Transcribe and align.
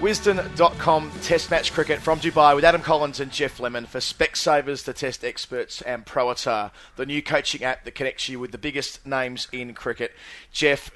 Wisden.com 0.00 1.12
Test 1.20 1.50
Match 1.50 1.74
Cricket 1.74 2.00
from 2.00 2.20
Dubai 2.20 2.54
with 2.56 2.64
Adam 2.64 2.80
Collins 2.80 3.20
and 3.20 3.30
Geoff 3.30 3.60
Lemon 3.60 3.84
for 3.84 3.98
Specsavers, 3.98 4.84
the 4.84 4.94
test 4.94 5.22
experts, 5.22 5.82
and 5.82 6.06
Proatar, 6.06 6.70
the 6.96 7.04
new 7.04 7.22
coaching 7.22 7.62
app 7.62 7.84
that 7.84 7.94
connects 7.94 8.26
you 8.26 8.40
with 8.40 8.50
the 8.50 8.56
biggest 8.56 9.06
names 9.06 9.46
in 9.52 9.74
cricket. 9.74 10.12
Jeff, 10.52 10.90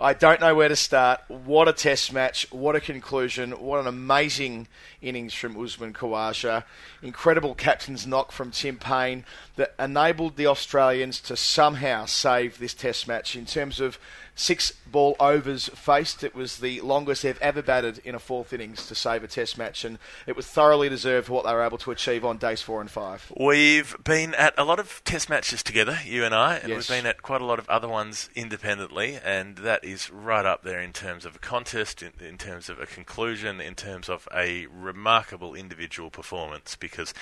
I 0.00 0.14
don't 0.14 0.40
know 0.40 0.54
where 0.54 0.70
to 0.70 0.76
start. 0.76 1.20
What 1.28 1.68
a 1.68 1.72
test 1.74 2.14
match. 2.14 2.50
What 2.50 2.76
a 2.76 2.80
conclusion. 2.80 3.52
What 3.52 3.78
an 3.80 3.86
amazing 3.86 4.68
innings 5.02 5.34
from 5.34 5.62
Usman 5.62 5.92
Khawaja. 5.92 6.64
Incredible 7.02 7.54
captain's 7.54 8.06
knock 8.06 8.32
from 8.32 8.52
Tim 8.52 8.78
Paine 8.78 9.26
that 9.56 9.74
enabled 9.78 10.36
the 10.36 10.46
Australians 10.46 11.20
to 11.20 11.36
somehow 11.36 12.06
save 12.06 12.58
this 12.58 12.72
test 12.72 13.06
match 13.06 13.36
in 13.36 13.44
terms 13.44 13.80
of 13.80 13.98
six 14.36 14.72
ball 14.86 15.16
overs 15.18 15.68
faced. 15.70 16.22
It 16.22 16.34
was 16.34 16.58
the 16.58 16.80
longest 16.82 17.22
they've 17.22 17.40
ever 17.40 17.62
batted 17.62 18.00
in 18.04 18.14
a 18.14 18.18
fourth 18.18 18.52
innings 18.52 18.86
to 18.86 18.94
save 18.94 19.24
a 19.24 19.26
test 19.26 19.58
match, 19.58 19.84
and 19.84 19.98
it 20.26 20.36
was 20.36 20.46
thoroughly 20.46 20.88
deserved 20.88 21.26
for 21.26 21.32
what 21.32 21.44
they 21.44 21.52
were 21.52 21.64
able 21.64 21.78
to 21.78 21.90
achieve 21.90 22.24
on 22.24 22.36
days 22.36 22.62
four 22.62 22.80
and 22.80 22.90
five. 22.90 23.32
We've 23.36 23.96
been 24.04 24.34
at 24.34 24.54
a 24.56 24.64
lot 24.64 24.78
of 24.78 25.02
test 25.04 25.28
matches 25.28 25.62
together, 25.62 25.98
you 26.04 26.24
and 26.24 26.34
I, 26.34 26.56
and 26.56 26.68
Yes. 26.68 26.88
we've 26.88 26.98
been 26.98 27.06
at 27.06 27.22
quite 27.22 27.40
a 27.40 27.46
lot 27.46 27.58
of 27.58 27.68
other 27.68 27.88
ones 27.88 28.28
independently, 28.34 29.18
and 29.24 29.56
that 29.56 29.82
is 29.82 30.10
right 30.10 30.44
up 30.44 30.62
there 30.62 30.80
in 30.80 30.92
terms 30.92 31.24
of 31.24 31.34
a 31.34 31.38
contest, 31.38 32.02
in, 32.02 32.12
in 32.20 32.36
terms 32.36 32.68
of 32.68 32.78
a 32.78 32.86
conclusion, 32.86 33.60
in 33.60 33.74
terms 33.74 34.08
of 34.08 34.28
a 34.34 34.66
remarkable 34.66 35.54
individual 35.54 36.10
performance, 36.10 36.76
because 36.76 37.14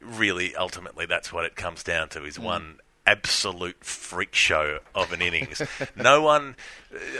really, 0.00 0.56
ultimately, 0.56 1.04
that's 1.06 1.32
what 1.32 1.44
it 1.44 1.56
comes 1.56 1.82
down 1.82 2.08
to, 2.08 2.24
is 2.24 2.38
mm. 2.38 2.44
one 2.44 2.78
absolute 3.06 3.84
freak 3.84 4.34
show 4.34 4.78
of 4.94 5.12
an 5.12 5.20
innings. 5.20 5.60
no 5.94 6.22
one, 6.22 6.56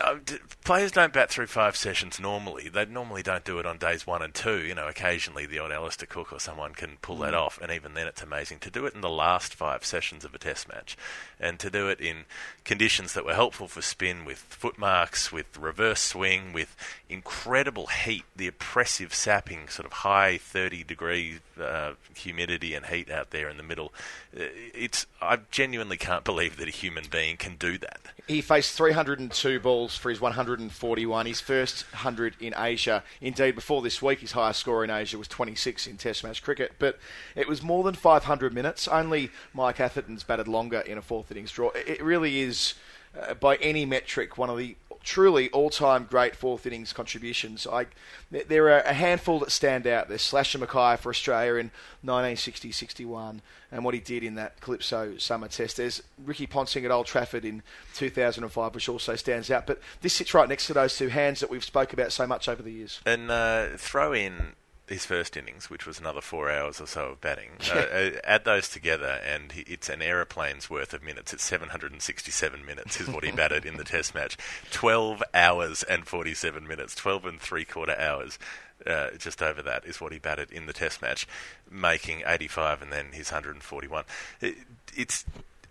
uh, 0.03 0.17
players 0.65 0.93
don't 0.93 1.13
bat 1.13 1.31
through 1.31 1.47
five 1.47 1.77
sessions 1.77 2.19
normally. 2.19 2.69
They 2.69 2.85
normally 2.87 3.23
don't 3.23 3.45
do 3.45 3.59
it 3.59 3.67
on 3.67 3.77
days 3.79 4.07
one 4.07 4.23
and 4.23 4.33
two. 4.35 4.59
You 4.61 4.75
know, 4.75 4.89
occasionally 4.89 5.47
the 5.47 5.59
odd 5.59 5.73
Alastair 5.73 6.07
Cook 6.07 6.33
or 6.33 6.41
someone 6.41 6.73
can 6.73 6.97
pull 7.03 7.19
that 7.19 7.35
off, 7.35 7.59
and 7.61 7.71
even 7.71 7.95
then 7.95 8.07
it's 8.07 8.23
amazing. 8.23 8.61
To 8.61 8.71
do 8.71 8.87
it 8.87 8.95
in 8.95 9.01
the 9.03 9.11
last 9.11 9.55
five 9.55 9.85
sessions 9.85 10.25
of 10.25 10.35
a 10.35 10.39
test 10.39 10.69
match, 10.69 10.97
and 11.39 11.59
to 11.59 11.71
do 11.71 11.89
it 11.89 12.01
in 12.01 12.25
conditions 12.65 13.13
that 13.15 13.25
were 13.25 13.35
helpful 13.35 13.69
for 13.69 13.83
spin 13.83 14.25
with 14.25 14.39
footmarks, 14.39 15.31
with 15.33 15.59
reverse 15.59 16.01
swing, 16.01 16.53
with 16.53 16.77
incredible 17.09 17.87
heat, 17.89 18.25
the 18.35 18.47
oppressive 18.47 19.13
sapping, 19.13 19.69
sort 19.69 19.87
of 19.87 19.93
high 19.93 20.39
30 20.39 20.85
degree 20.85 21.41
uh, 21.61 21.93
humidity 22.17 22.75
and 22.75 22.87
heat 22.87 23.11
out 23.11 23.31
there 23.31 23.49
in 23.49 23.57
the 23.57 23.63
middle. 23.63 23.93
Uh, 24.35 24.45
It's 24.73 25.07
I 25.21 25.39
genuinely 25.51 25.74
can't 25.99 26.25
believe 26.25 26.57
that 26.59 26.69
a 26.69 26.71
human 26.71 27.05
being 27.11 27.37
can 27.37 27.57
do 27.57 27.79
that. 27.79 28.01
He 28.27 28.41
faced 28.41 28.77
302 28.77 29.61
balls 29.61 29.97
for 29.97 30.11
his 30.11 30.21
141, 30.21 31.27
his 31.27 31.41
first 31.41 31.85
100 31.93 32.35
in 32.41 32.55
Asia. 32.57 33.03
Indeed, 33.21 33.55
before 33.55 33.83
this 33.83 34.01
week, 34.01 34.21
his 34.21 34.33
highest 34.33 34.61
score 34.61 34.85
in 34.85 34.91
Asia 34.91 35.19
was 35.19 35.29
26 35.29 35.87
in 35.87 35.97
Test 35.97 36.25
match 36.25 36.43
cricket. 36.43 36.73
But 36.79 36.99
it 37.35 37.49
was 37.49 37.63
more 37.63 37.85
than 37.85 37.95
500 37.95 38.53
minutes. 38.53 38.89
Only 38.89 39.31
Mike 39.53 39.81
Atherton's 39.81 40.25
batted 40.25 40.49
longer 40.49 40.81
in 40.81 40.99
a 40.99 41.03
fourth 41.03 41.31
innings 41.31 41.53
draw. 41.53 41.71
It 41.71 42.03
really 42.03 42.41
is, 42.41 42.75
uh, 43.21 43.35
by 43.35 43.57
any 43.57 43.85
metric, 43.85 44.39
one 44.39 44.51
of 44.51 44.59
the 44.59 44.77
truly 45.05 45.51
all-time 45.51 46.07
great 46.11 46.35
fourth 46.35 46.67
innings 46.67 46.93
contributions. 46.93 47.67
I, 47.67 47.87
there 48.31 48.71
are 48.71 48.81
a 48.81 48.95
handful 48.95 49.39
that 49.41 49.53
stand 49.53 49.87
out. 49.87 50.09
There's 50.09 50.23
Slasher 50.23 50.59
Mackay 50.59 50.97
for 50.97 51.11
Australia 51.11 51.57
in 51.57 51.71
1960-61 52.05 53.41
and 53.71 53.85
what 53.85 53.95
he 53.95 54.01
did 54.01 54.25
in 54.25 54.35
that 54.37 54.61
Calypso 54.61 55.19
Summer 55.19 55.49
Test. 55.49 55.77
There's 55.77 56.03
Ricky 56.25 56.47
Ponting 56.47 56.85
at 56.85 56.91
Old 56.91 57.07
Trafford 57.07 57.45
in 57.45 57.63
2005, 57.95 58.75
which 58.75 58.89
also 58.89 59.15
stands 59.15 59.51
out. 59.51 59.67
But 59.67 59.81
this 60.01 60.15
sits 60.15 60.33
right 60.33 60.49
next 60.49 60.67
to 60.69 60.73
those 60.73 60.97
two 60.97 61.09
hands 61.09 61.41
that 61.41 61.51
we've 61.51 61.65
spoke 61.65 61.93
about 61.93 62.11
so 62.11 62.27
much 62.27 62.49
over 62.49 62.63
the 62.63 62.73
years. 62.73 63.01
And 63.05 63.31
uh, 63.31 63.77
throw 63.77 64.13
in 64.13 64.55
his 64.87 65.07
first 65.07 65.37
innings, 65.37 65.71
which 65.71 65.87
was 65.87 65.99
another 65.99 66.21
four 66.21 66.51
hours 66.51 66.81
or 66.81 66.87
so 66.87 67.11
of 67.11 67.21
batting. 67.21 67.51
Uh, 67.75 67.79
uh, 67.79 68.11
add 68.23 68.45
those 68.45 68.69
together, 68.69 69.21
and 69.25 69.51
he, 69.53 69.63
it's 69.63 69.89
an 69.89 70.01
aeroplane's 70.01 70.71
worth 70.71 70.93
of 70.93 71.03
minutes. 71.03 71.33
It's 71.33 71.43
767 71.43 72.65
minutes 72.65 73.01
is 73.01 73.09
what 73.09 73.25
he 73.25 73.33
batted 73.33 73.65
in 73.65 73.79
the 73.79 73.85
Test 73.85 74.15
match. 74.15 74.37
12 74.71 75.23
hours 75.33 75.83
and 75.83 76.07
47 76.07 76.69
minutes. 76.69 76.95
12 76.95 77.25
and 77.25 77.41
three 77.41 77.65
quarter 77.65 77.99
hours. 77.99 78.39
Uh, 78.87 79.11
just 79.19 79.43
over 79.43 79.63
that 79.63 79.85
is 79.87 80.01
what 80.01 80.13
he 80.13 80.19
batted 80.19 80.53
in 80.53 80.67
the 80.67 80.73
Test 80.73 81.03
match, 81.03 81.27
making 81.71 82.23
85 82.27 82.83
and 82.83 82.93
then 82.93 83.07
his 83.13 83.33
141. 83.33 84.05
It, 84.41 84.57
it's 84.95 85.25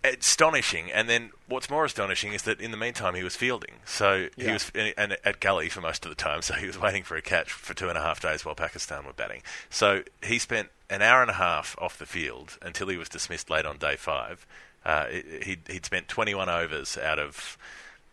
astonishing. 0.04 0.90
And 0.92 1.08
then 1.08 1.30
what's 1.48 1.68
more 1.70 1.84
astonishing 1.84 2.32
is 2.32 2.42
that 2.42 2.60
in 2.60 2.70
the 2.70 2.76
meantime 2.76 3.14
he 3.14 3.22
was 3.22 3.36
fielding. 3.36 3.76
So 3.84 4.28
he 4.36 4.44
Yeah. 4.44 4.52
was 4.54 4.70
and 4.74 5.16
at 5.24 5.40
gully 5.40 5.68
for 5.68 5.80
most 5.80 6.04
of 6.04 6.10
the 6.10 6.14
time. 6.14 6.42
So 6.42 6.54
he 6.54 6.66
was 6.66 6.78
waiting 6.78 7.02
for 7.02 7.16
a 7.16 7.22
catch 7.22 7.50
for 7.52 7.72
two 7.74 7.88
and 7.88 7.96
a 7.96 8.02
half 8.02 8.20
days 8.20 8.44
while 8.44 8.54
Pakistan 8.54 9.04
were 9.06 9.12
batting. 9.14 9.42
So 9.70 10.02
he 10.22 10.38
spent 10.38 10.68
an 10.90 11.00
hour 11.02 11.22
and 11.22 11.30
a 11.30 11.34
half 11.34 11.74
off 11.80 11.98
the 11.98 12.06
field 12.06 12.58
until 12.60 12.88
he 12.88 12.96
was 12.96 13.08
dismissed 13.08 13.48
late 13.50 13.64
on 13.64 13.78
day 13.78 13.96
five. 13.96 14.46
Uh, 14.84 15.06
he'd, 15.42 15.60
he'd 15.68 15.86
spent 15.86 16.08
21 16.08 16.48
overs 16.50 16.98
out 16.98 17.18
of. 17.18 17.56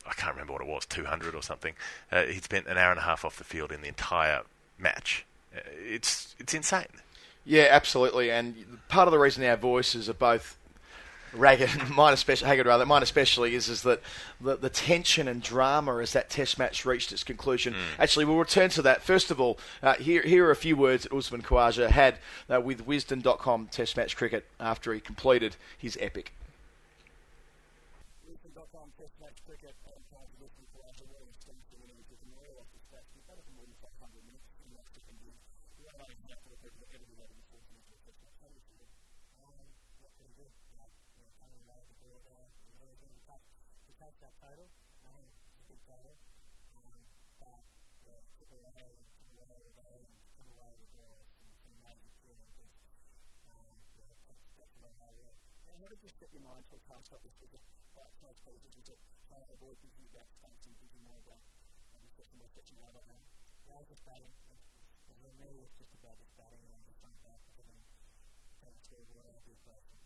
I 0.07 0.13
can't 0.13 0.31
remember 0.33 0.53
what 0.53 0.61
it 0.61 0.67
was, 0.67 0.85
200 0.85 1.35
or 1.35 1.43
something. 1.43 1.73
Uh, 2.11 2.23
he'd 2.23 2.43
spent 2.45 2.65
an 2.67 2.77
hour 2.77 2.89
and 2.91 2.99
a 2.99 3.03
half 3.03 3.23
off 3.25 3.37
the 3.37 3.43
field 3.43 3.71
in 3.71 3.81
the 3.81 3.87
entire 3.89 4.41
match. 4.79 5.25
Uh, 5.55 5.59
it's 5.85 6.33
it's 6.39 6.53
insane. 6.53 6.87
Yeah, 7.43 7.67
absolutely. 7.69 8.31
And 8.31 8.79
part 8.87 9.07
of 9.07 9.11
the 9.11 9.19
reason 9.19 9.43
our 9.43 9.57
voices 9.57 10.07
are 10.09 10.13
both 10.13 10.57
ragged, 11.33 11.69
mine 11.95 12.13
especially, 12.13 12.47
haggard 12.47 12.67
rather, 12.67 12.85
mine 12.85 13.03
especially 13.03 13.55
is 13.55 13.69
is 13.69 13.83
that 13.83 14.01
the, 14.39 14.55
the 14.55 14.69
tension 14.69 15.27
and 15.27 15.41
drama 15.41 15.97
as 15.97 16.13
that 16.13 16.29
Test 16.29 16.57
match 16.59 16.85
reached 16.85 17.11
its 17.11 17.23
conclusion. 17.23 17.75
Actually, 17.99 18.25
we'll 18.25 18.37
return 18.37 18.69
to 18.71 18.81
that. 18.81 19.01
First 19.01 19.31
of 19.31 19.39
all, 19.39 19.57
uh, 19.81 19.95
here 19.95 20.21
here 20.21 20.45
are 20.47 20.51
a 20.51 20.55
few 20.55 20.75
words 20.75 21.03
that 21.03 21.13
Usman 21.13 21.41
Khawaja 21.41 21.89
had 21.89 22.17
uh, 22.49 22.61
with 22.61 22.85
Wisden.com 22.85 23.67
Test 23.67 23.97
match 23.97 24.15
cricket 24.15 24.45
after 24.59 24.93
he 24.93 24.99
completed 24.99 25.55
his 25.77 25.97
epic. 26.01 26.33
good. 40.41 40.53
Like, 40.81 40.93
you 41.13 41.21
know, 41.21 41.29
coming 41.37 41.61
away 41.69 41.77
with 41.85 41.89
the 41.93 41.97
ball 42.01 42.19
there, 42.25 42.49
it 42.49 42.53
was 42.65 42.73
really 42.81 42.97
good. 42.97 43.13
Tough 43.29 43.45
to 43.45 43.93
take 44.01 44.10
that 44.21 44.37
total. 44.37 44.69
I 45.01 45.09
think 45.17 45.33
it's 45.33 45.57
a 45.57 45.65
good 45.65 45.81
total. 45.89 46.13
Um, 46.77 47.01
but, 47.41 47.65
took 48.37 48.53
away 48.53 49.01
and 49.25 49.33
there 49.33 50.05
and 50.05 50.13
took 50.37 50.45
away 50.53 50.71
with 50.77 50.93
there. 50.93 51.25
Some, 51.41 51.49
amazing 51.81 52.13
feeling. 52.21 52.49
Just, 52.53 52.77
um, 53.49 53.81
yeah, 53.97 54.05
that's, 54.29 54.45
that's 54.61 54.75
what 54.77 54.93
I 55.01 55.09
work. 55.17 55.37
And 55.69 55.81
how 55.81 55.89
did 55.89 56.01
you 56.05 56.11
set 56.13 56.29
your 56.29 56.45
mind 56.45 56.69
to 56.69 56.77
a 56.77 56.81
like 57.09 57.25
this? 57.25 57.33
Was 57.41 57.53
it 57.57 57.63
quite 57.97 58.13
close 58.21 58.37
pieces? 58.45 58.77
Was 58.77 58.89
it 58.93 58.99
trying 59.25 59.41
to 59.41 59.49
avoid 59.57 59.81
thinking 59.81 60.05
about 60.13 60.29
stunts 60.29 60.69
and 60.69 60.77
thinking 60.77 61.01
more 61.01 61.17
about 61.25 61.41
maybe 61.97 62.05
setting 62.13 62.37
more 62.37 62.51
setting 62.53 62.77
out 62.85 62.93
at 62.93 63.05
home? 63.09 63.25
Yeah, 63.65 63.77
I 63.77 63.81
was 63.81 63.89
just 63.89 64.05
batting. 64.05 64.31
For 65.09 65.33
me, 65.37 65.65
it's 65.65 65.75
just 65.75 65.93
about 65.97 66.17
just 66.21 66.33
batting 66.37 66.61
and 66.61 66.81
just 66.85 67.01
trying 67.01 67.13
to 67.13 67.23
bat 67.25 67.41
and 67.57 67.77
trying 68.61 68.73
to 68.73 68.81
score 68.85 69.01
whatever 69.09 69.33
I 69.33 69.41
do 69.43 69.53
first. 69.65 70.00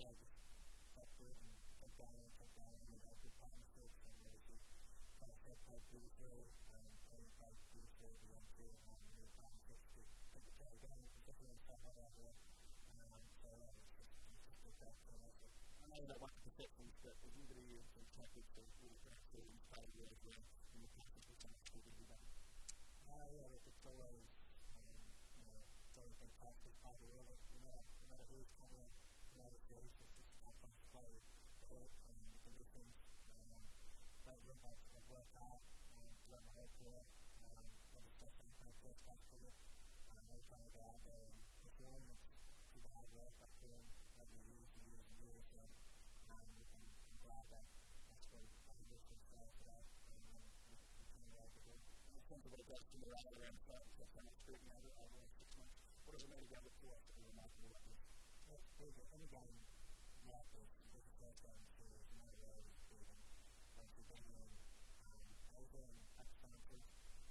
says 0.00 0.16
that 0.96 1.12
burden 1.20 1.52
of 1.84 1.92
balance 2.00 2.32
of 2.40 2.48
balance 2.56 3.04
of 3.04 3.20
the 3.20 3.28
conflict 3.36 3.92
and 4.08 4.16
mercy. 4.24 4.56
Conflict 5.20 5.60
by 5.68 5.76
Buddha 5.92 6.48
and 6.72 6.88
prayed 7.12 7.28
by 7.36 7.52
Buddha, 7.68 8.08
the 8.24 8.32
unfair 8.32 8.80
and 8.80 9.20
the 9.20 9.28
conflict 9.36 9.84
that 9.92 10.08
the 10.40 10.54
Taliban 10.56 10.96
is 11.04 11.12
particularly 11.20 11.60
stuck 11.60 11.84
on 11.84 11.92
that 12.00 12.16
way. 12.16 12.32
So 13.44 13.52
that 13.60 13.76
was 13.76 13.92
just 14.00 14.16
consistent 14.24 14.72
back 14.80 14.96
to 15.04 15.12
that. 15.20 15.36
I 15.84 15.92
know 15.92 16.08
that 16.08 16.16
one 16.16 16.32
of 16.32 16.42
the 16.48 16.54
sections 16.56 16.96
that 17.04 17.20
was 17.20 17.36
really 17.36 17.76
in 17.76 17.84
some 17.92 18.08
chapters 18.16 18.48
that 18.56 18.72
we 18.80 18.88
were 18.88 19.04
actually 19.12 19.52
in 19.52 19.60
study 19.68 20.00
as 20.00 20.16
well, 20.24 20.44
and 20.72 20.80
the 20.80 20.92
conflict 20.96 21.28
was 21.28 21.44
on 21.44 21.52
the 21.52 21.60
school 21.68 21.84
to 21.84 21.92
do 21.92 22.04
that. 22.08 22.24
Uh, 23.04 23.28
yeah, 23.36 23.52
it's 23.52 23.84
always, 23.84 24.32
um, 24.72 24.96
you 25.36 25.44
know, 25.44 25.60
it's 25.60 25.96
always 26.00 26.16
been 26.16 26.32
past 26.40 26.56
this 26.64 26.72
part 26.80 26.96
of 26.96 27.04
the 27.04 27.12
world, 27.12 27.36
no 27.52 27.60
matter 28.08 28.24
who's 28.32 28.48
coming 28.56 28.80
in. 28.80 28.99
that 34.30 34.38
would 34.46 34.62
have 34.62 34.78
to 34.94 34.98
work 35.10 35.26
out 35.42 35.58
and 35.98 36.06
let 36.30 36.38
my 36.46 36.54
head 36.54 36.70
do 36.78 36.86
it. 36.94 37.06
Um, 37.42 37.66
but 37.90 38.06
it's 38.06 38.14
definitely 38.22 38.54
my 38.62 38.70
first 38.78 39.02
back 39.02 39.18
to 39.34 39.36
it. 39.42 39.54
Um, 40.06 40.22
I 40.30 40.38
kind 40.46 40.62
of 40.62 40.70
got 40.70 40.94
the 41.02 41.18
performance 41.66 42.22
to 42.70 42.78
the 42.78 42.90
hard 42.94 43.10
work 43.10 43.34
I've 43.42 43.58
done 43.58 43.82
over 44.22 44.38
years 44.46 44.70
and 44.78 44.86
years 44.86 45.02
and 45.10 45.18
years. 45.18 45.42
So 45.50 45.58
um, 46.30 46.46
I'm, 46.70 46.86
I'm 47.10 47.18
glad 47.26 47.42
that 47.50 47.66
that's 48.06 48.30
what 48.30 48.46
I 48.70 48.78
can 48.78 48.86
just 48.86 49.10
say 49.10 49.50
today. 49.58 49.82
And 50.14 50.30
um, 50.62 50.78
we 50.94 51.10
can 51.10 51.26
go 51.34 51.42
over 51.50 51.74
it. 51.74 51.82
I 52.14 52.22
think 52.30 52.46
what 52.46 52.62
it 52.62 52.70
does 52.70 52.86
to 52.86 52.96
me 53.02 53.10
rather 53.10 53.34
than 53.34 53.58
start 53.66 53.82
to 53.98 54.06
kind 54.14 54.30
of 54.30 54.34
scrutiny 54.38 54.70
over 54.78 54.94
over 54.94 55.18
the 55.18 55.30
six 55.42 55.58
months. 55.58 55.74
What 56.06 56.14
does 56.14 56.22
it 56.22 56.30
mean 56.30 56.46
to 56.54 56.58
to 56.62 56.86
us 56.94 57.02
that 57.02 57.18
we're 57.18 57.34
remarkable 57.34 57.74
like 57.74 57.82
this? 57.90 57.98
Well, 58.46 58.62
there's 58.78 58.94
any 59.10 59.26
game 59.26 59.58
like 60.22 60.46
this, 60.54 60.70
there's 60.94 61.06
a 61.10 61.14
first 61.18 61.42
game, 61.42 61.66
and 65.80 65.96
touch 66.16 66.32
samples, 66.40 66.84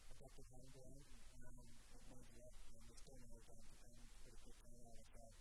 adaptive 0.09 0.47
handling, 0.49 1.05
um, 1.37 1.67
it 1.93 2.03
may 2.09 2.21
be 2.33 2.41
up, 2.41 2.55
and 2.73 2.81
we're 2.89 2.97
still 2.97 3.17
going 3.21 3.33
to 3.33 3.43
down 3.45 3.61
to 3.61 3.77
them 3.85 4.01
pretty 4.25 4.39
quickly 4.41 4.73
out 4.89 4.97
of 4.97 5.09
that, 5.13 5.33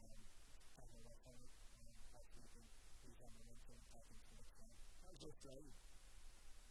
um, 0.00 0.20
having 0.80 0.96
a 0.96 1.04
rough 1.04 1.20
on 1.28 1.36
it, 1.44 1.52
and 1.76 1.86
hopefully 2.16 2.44
we 2.44 2.50
can 2.56 2.66
use 3.04 3.20
our 3.20 3.32
momentum 3.36 3.76
and 3.76 3.86
take 3.92 4.08
into 4.08 4.30
next 4.32 4.56
time. 4.56 4.72
That 5.04 5.12
was 5.12 5.20
just 5.20 5.38
great. 5.44 5.76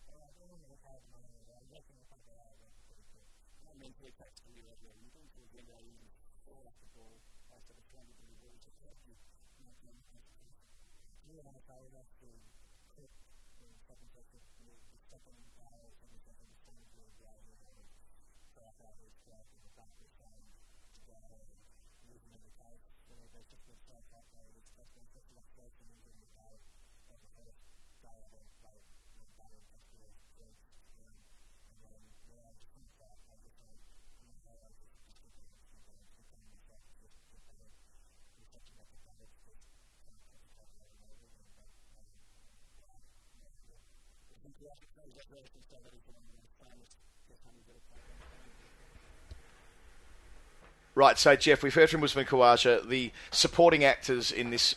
And 0.10 0.19
I 0.19 0.45
don't 0.50 0.62
know 0.62 0.74
if 0.74 0.84
I 0.84 0.98
have 0.98 1.06
money, 1.13 1.38
but 1.45 1.57
I'm 1.62 1.69
guessing 1.69 1.98
if 2.01 2.10
I 2.10 2.19
get 2.25 2.38
out 2.42 2.54
of 2.57 2.62
it, 2.66 2.74
pretty 2.90 3.06
quick. 3.13 3.30
That 3.69 3.78
means 3.78 3.95
we're 4.01 4.18
texting 4.18 4.54
you 4.54 4.66
every 4.69 4.90
year. 4.90 4.98
You 4.98 5.13
don't 5.13 5.30
feel 5.38 5.48
good 5.54 5.66
about 5.66 5.81
even 5.86 6.10
fall 6.45 6.66
off 6.68 6.78
the 6.81 6.92
ball 6.98 7.18
after 7.54 7.74
the 7.78 7.86
trying 7.94 8.10
to 8.10 8.16
do 8.18 8.25
the 8.28 8.38
ball, 8.42 8.57
just 8.60 8.78
help 8.81 8.98
you, 9.06 9.16
you 9.57 9.63
know, 9.66 9.74
do 9.80 9.88
anything. 9.90 10.25
You 11.24 11.40
know, 11.40 11.56
if 11.56 11.66
I 11.72 11.80
would 11.80 11.95
have 11.95 12.12
to 12.22 12.30
click 12.94 13.10
doesn't 13.94 14.10
just 14.10 14.34
include 14.34 14.81
the 14.90 14.98
second 15.06 15.38
power 15.54 15.94
from 16.01 16.10
the 16.18 16.22
second 16.25 16.50
standard 16.66 17.06
of 17.06 17.13
the 17.22 17.30
IAO, 17.30 17.78
track 18.50 18.74
average 18.81 19.13
track 19.22 19.45
and 19.54 19.62
the 19.62 19.69
factor 19.78 20.10
sign 20.18 20.50
together, 20.98 21.45
using 22.01 22.34
the 22.42 22.50
type, 22.57 22.81
so 23.06 23.13
they 23.13 23.30
basically 23.30 23.78
track 23.86 24.01
that 24.10 24.25
way, 24.34 24.50
it's 24.57 24.74
just 24.74 24.90
basically 24.98 25.38
a 25.38 25.45
floating 25.54 25.86
using 25.94 26.18
the 26.25 26.31
type 26.34 26.66
of 27.13 27.22
the 27.22 27.30
first 27.38 27.62
dialogue. 28.01 28.62
Right, 50.95 51.18
so 51.18 51.35
Jeff, 51.35 51.63
we've 51.63 51.74
heard 51.74 51.89
from 51.89 52.03
Usman 52.03 52.25
Khawaja. 52.25 52.88
The 52.88 53.12
supporting 53.31 53.83
actors 53.83 54.31
in 54.31 54.51
this 54.51 54.75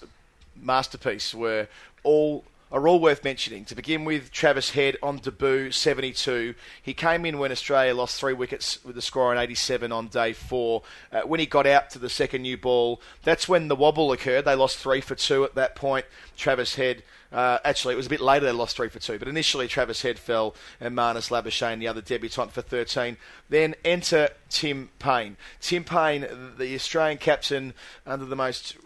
masterpiece 0.55 1.35
were 1.35 1.69
all 2.05 2.45
are 2.77 2.87
all 2.87 3.01
worth 3.01 3.25
mentioning. 3.25 3.65
To 3.65 3.75
begin 3.75 4.05
with, 4.05 4.31
Travis 4.31 4.71
Head 4.71 4.99
on 5.03 5.17
debut, 5.17 5.71
72. 5.71 6.55
He 6.83 6.93
came 6.93 7.25
in 7.25 7.39
when 7.39 7.51
Australia 7.51 7.95
lost 7.95 8.21
three 8.21 8.35
wickets 8.35 8.85
with 8.85 8.99
a 8.99 9.03
score 9.03 9.31
on 9.33 9.39
87 9.39 9.91
on 9.93 10.09
day 10.09 10.35
four. 10.35 10.83
Uh, 11.11 11.23
when 11.23 11.41
he 11.41 11.47
got 11.47 11.67
out 11.67 11.89
to 11.91 11.99
the 11.99 12.11
second 12.11 12.43
new 12.43 12.59
ball, 12.59 13.01
that's 13.23 13.49
when 13.49 13.69
the 13.69 13.77
wobble 13.77 14.13
occurred. 14.13 14.45
They 14.45 14.55
lost 14.55 14.77
three 14.77 15.01
for 15.01 15.15
two 15.15 15.43
at 15.45 15.55
that 15.55 15.75
point. 15.75 16.05
Travis 16.37 16.75
Head. 16.75 17.03
Uh, 17.33 17.59
actually, 17.65 17.95
it 17.95 17.97
was 17.97 18.07
a 18.07 18.11
bit 18.11 18.21
later 18.21 18.45
they 18.45 18.53
lost 18.53 18.77
three 18.77 18.89
for 18.89 18.99
two, 18.99 19.19
but 19.19 19.27
initially 19.27 19.67
Travis 19.67 20.03
Head 20.03 20.19
fell 20.19 20.55
and 20.79 20.95
Marnus 20.95 21.31
Labuschagne, 21.31 21.79
the 21.79 21.89
other 21.89 22.03
debutant, 22.03 22.53
for 22.53 22.63
13. 22.63 23.17
Then 23.49 23.75
enter 23.85 24.29
Tim 24.51 24.91
Paine. 24.99 25.37
Tim 25.61 25.83
Paine, 25.83 26.27
the 26.59 26.75
Australian 26.75 27.19
captain, 27.19 27.75
under 28.07 28.27
the 28.27 28.37
most 28.37 28.77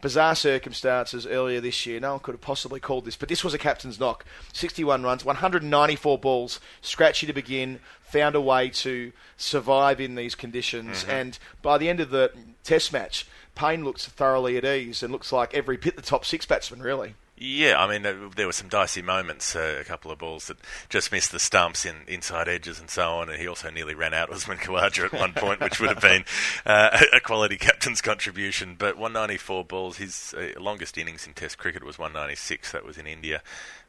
bizarre 0.00 0.34
circumstances 0.34 1.26
earlier 1.26 1.60
this 1.60 1.86
year. 1.86 2.00
No 2.00 2.12
one 2.12 2.20
could 2.20 2.32
have 2.34 2.40
possibly 2.40 2.80
called 2.80 3.04
this, 3.04 3.16
but 3.16 3.28
this 3.28 3.42
was 3.44 3.54
a 3.54 3.58
captain's 3.58 3.98
knock. 4.00 4.24
61 4.52 5.02
runs, 5.02 5.24
194 5.24 6.18
balls, 6.18 6.60
scratchy 6.82 7.26
to 7.26 7.32
begin, 7.32 7.80
found 8.02 8.34
a 8.34 8.40
way 8.40 8.68
to 8.70 9.12
survive 9.36 10.00
in 10.00 10.14
these 10.14 10.34
conditions, 10.34 11.02
Mm-hmm. 11.02 11.10
and 11.10 11.38
by 11.62 11.78
the 11.78 11.88
end 11.88 12.00
of 12.00 12.10
the 12.10 12.32
test 12.62 12.92
match, 12.92 13.26
Paine 13.54 13.84
looks 13.84 14.06
thoroughly 14.06 14.56
at 14.56 14.64
ease 14.64 15.02
and 15.02 15.12
looks 15.12 15.32
like 15.32 15.54
every 15.54 15.76
bit 15.76 15.96
the 15.96 16.02
top 16.02 16.24
six 16.24 16.44
batsman, 16.46 16.82
really. 16.82 17.14
Yeah, 17.36 17.82
I 17.82 17.88
mean, 17.90 18.30
there 18.36 18.46
were 18.46 18.52
some 18.52 18.68
dicey 18.68 19.02
moments. 19.02 19.56
Uh, 19.56 19.78
a 19.80 19.84
couple 19.84 20.12
of 20.12 20.18
balls 20.18 20.46
that 20.46 20.56
just 20.88 21.10
missed 21.10 21.32
the 21.32 21.40
stumps 21.40 21.84
in 21.84 21.96
inside 22.06 22.48
edges 22.48 22.78
and 22.78 22.88
so 22.88 23.08
on, 23.14 23.28
and 23.28 23.40
he 23.40 23.48
also 23.48 23.70
nearly 23.70 23.94
ran 23.94 24.14
out 24.14 24.30
Usman 24.30 24.58
Khawaja 24.58 25.06
at 25.06 25.12
one 25.12 25.32
point, 25.32 25.60
which 25.60 25.80
would 25.80 25.90
have 25.90 26.00
been 26.00 26.24
uh, 26.64 26.96
a 27.12 27.18
quality 27.18 27.56
captain's 27.58 28.00
contribution. 28.00 28.76
But 28.78 28.96
194 28.96 29.64
balls, 29.64 29.96
his 29.96 30.32
uh, 30.38 30.60
longest 30.60 30.96
innings 30.96 31.26
in 31.26 31.32
Test 31.32 31.58
cricket 31.58 31.82
was 31.82 31.98
196. 31.98 32.70
That 32.70 32.84
was 32.84 32.98
in 32.98 33.06
India. 33.08 33.42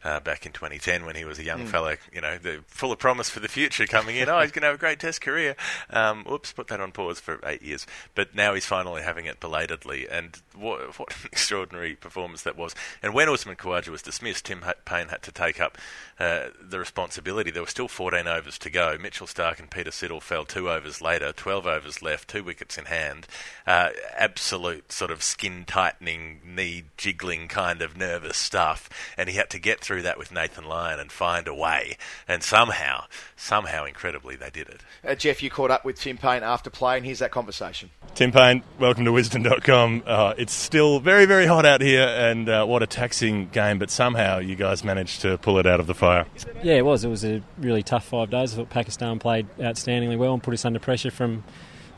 Uh, 0.04 0.20
back 0.20 0.46
in 0.46 0.52
2010, 0.52 1.04
when 1.04 1.16
he 1.16 1.26
was 1.26 1.40
a 1.40 1.44
young 1.44 1.62
Mm. 1.62 1.68
fellow, 1.68 1.96
you 2.14 2.22
know, 2.22 2.38
the, 2.38 2.64
full 2.68 2.92
of 2.92 3.00
promise 3.00 3.28
for 3.28 3.40
the 3.40 3.48
future 3.48 3.88
coming 3.88 4.16
in. 4.18 4.30
Oh, 4.30 4.40
he's 4.40 4.52
going 4.52 4.62
to 4.62 4.68
have 4.68 4.76
a 4.76 4.80
great 4.80 5.00
Test 5.00 5.20
career. 5.22 5.56
Um, 5.90 6.24
oops, 6.32 6.52
put 6.54 6.68
that 6.68 6.80
on 6.80 6.92
pause 6.92 7.20
for 7.20 7.40
eight 7.44 7.64
years. 7.64 7.88
But 8.14 8.36
now 8.36 8.54
he's 8.54 8.68
finally 8.68 9.02
having 9.02 9.26
it 9.26 9.40
belatedly, 9.40 10.08
and 10.08 10.40
what, 10.54 11.00
what 11.00 11.10
an 11.12 11.18
extraordinary 11.32 11.96
performance 11.96 12.44
that 12.44 12.56
was. 12.56 12.76
And 13.02 13.16
when 13.16 13.30
Usman 13.46 13.58
Khawaja 13.58 13.90
was 13.90 14.02
dismissed, 14.02 14.46
Tim 14.46 14.64
Ha- 14.64 14.74
Paine 14.86 15.10
had 15.10 15.22
to 15.22 15.32
take 15.32 15.62
up 15.62 15.78
uh, 16.20 16.46
the 16.60 16.80
responsibility. 16.80 17.52
There 17.52 17.62
were 17.62 17.68
still 17.68 17.88
14 17.88 18.28
overs 18.28 18.58
to 18.60 18.72
go. 18.72 18.98
Mitchell 19.00 19.28
Starc 19.28 19.60
and 19.60 19.70
Peter 19.70 19.92
Siddle 19.92 20.20
fell 20.20 20.46
two 20.46 20.68
overs 20.68 21.00
later, 21.00 21.32
12 21.32 21.68
overs 21.68 22.02
left, 22.02 22.28
two 22.28 22.44
wickets 22.44 22.76
in 22.76 22.86
hand. 22.86 23.28
Uh, 23.68 23.90
absolute 24.18 24.92
sort 24.92 25.12
of 25.12 25.22
skin 25.22 25.64
tightening, 25.68 26.40
knee 26.44 26.86
jiggling 26.98 27.48
kind 27.48 27.84
of 27.84 27.96
nervous 27.96 28.38
stuff. 28.38 28.90
And 29.16 29.30
he 29.30 29.36
had 29.36 29.52
to 29.52 29.60
get 29.60 29.80
through 29.80 30.02
that 30.02 30.18
with 30.18 30.32
Nathan 30.32 30.66
Lyon 30.66 31.00
and 31.00 31.12
find 31.12 31.48
a 31.48 31.54
way. 31.54 31.98
And 32.28 32.42
somehow, 32.42 33.04
somehow, 33.36 33.86
incredibly, 33.86 34.36
they 34.36 34.50
did 34.50 34.70
it. 34.70 34.82
Uh, 35.08 35.14
Jeff, 35.14 35.44
you 35.44 35.52
caught 35.52 35.70
up 35.70 35.86
with 35.86 36.00
Tim 36.00 36.18
Paine 36.18 36.42
after 36.42 36.72
play, 36.72 36.98
and 36.98 37.06
here's 37.06 37.20
that 37.20 37.32
conversation. 37.32 37.92
Tim 38.16 38.32
Paine, 38.32 38.64
welcome 38.80 39.06
to 39.06 39.12
Wisden.com. 39.12 40.04
Uh, 40.06 40.34
it's 40.36 40.54
still 40.54 41.00
very, 41.00 41.26
very 41.26 41.46
hot 41.46 41.66
out 41.66 41.82
here, 41.82 42.08
and 42.08 42.50
uh, 42.50 42.66
what 42.66 42.82
a 42.82 42.88
taxing 43.26 43.50
game, 43.50 43.80
but 43.80 43.90
somehow 43.90 44.40
you 44.40 44.56
guys 44.56 44.84
managed 44.84 45.22
to 45.22 45.38
pull 45.38 45.58
it 45.60 45.66
out 45.66 45.80
of 45.80 45.88
the 45.88 45.94
fire. 45.94 46.26
Yeah, 46.64 46.76
it 46.76 46.86
was. 46.86 47.04
It 47.04 47.10
was 47.10 47.24
a 47.24 47.42
really 47.58 47.84
tough 47.84 48.06
five 48.06 48.30
days. 48.30 48.54
I 48.54 48.58
thought 48.58 48.70
Pakistan 48.70 49.20
played 49.20 49.48
outstandingly 49.58 50.18
well 50.18 50.34
and 50.34 50.44
put 50.44 50.54
us 50.54 50.66
under 50.66 50.80
pressure 50.80 51.12
from 51.12 51.44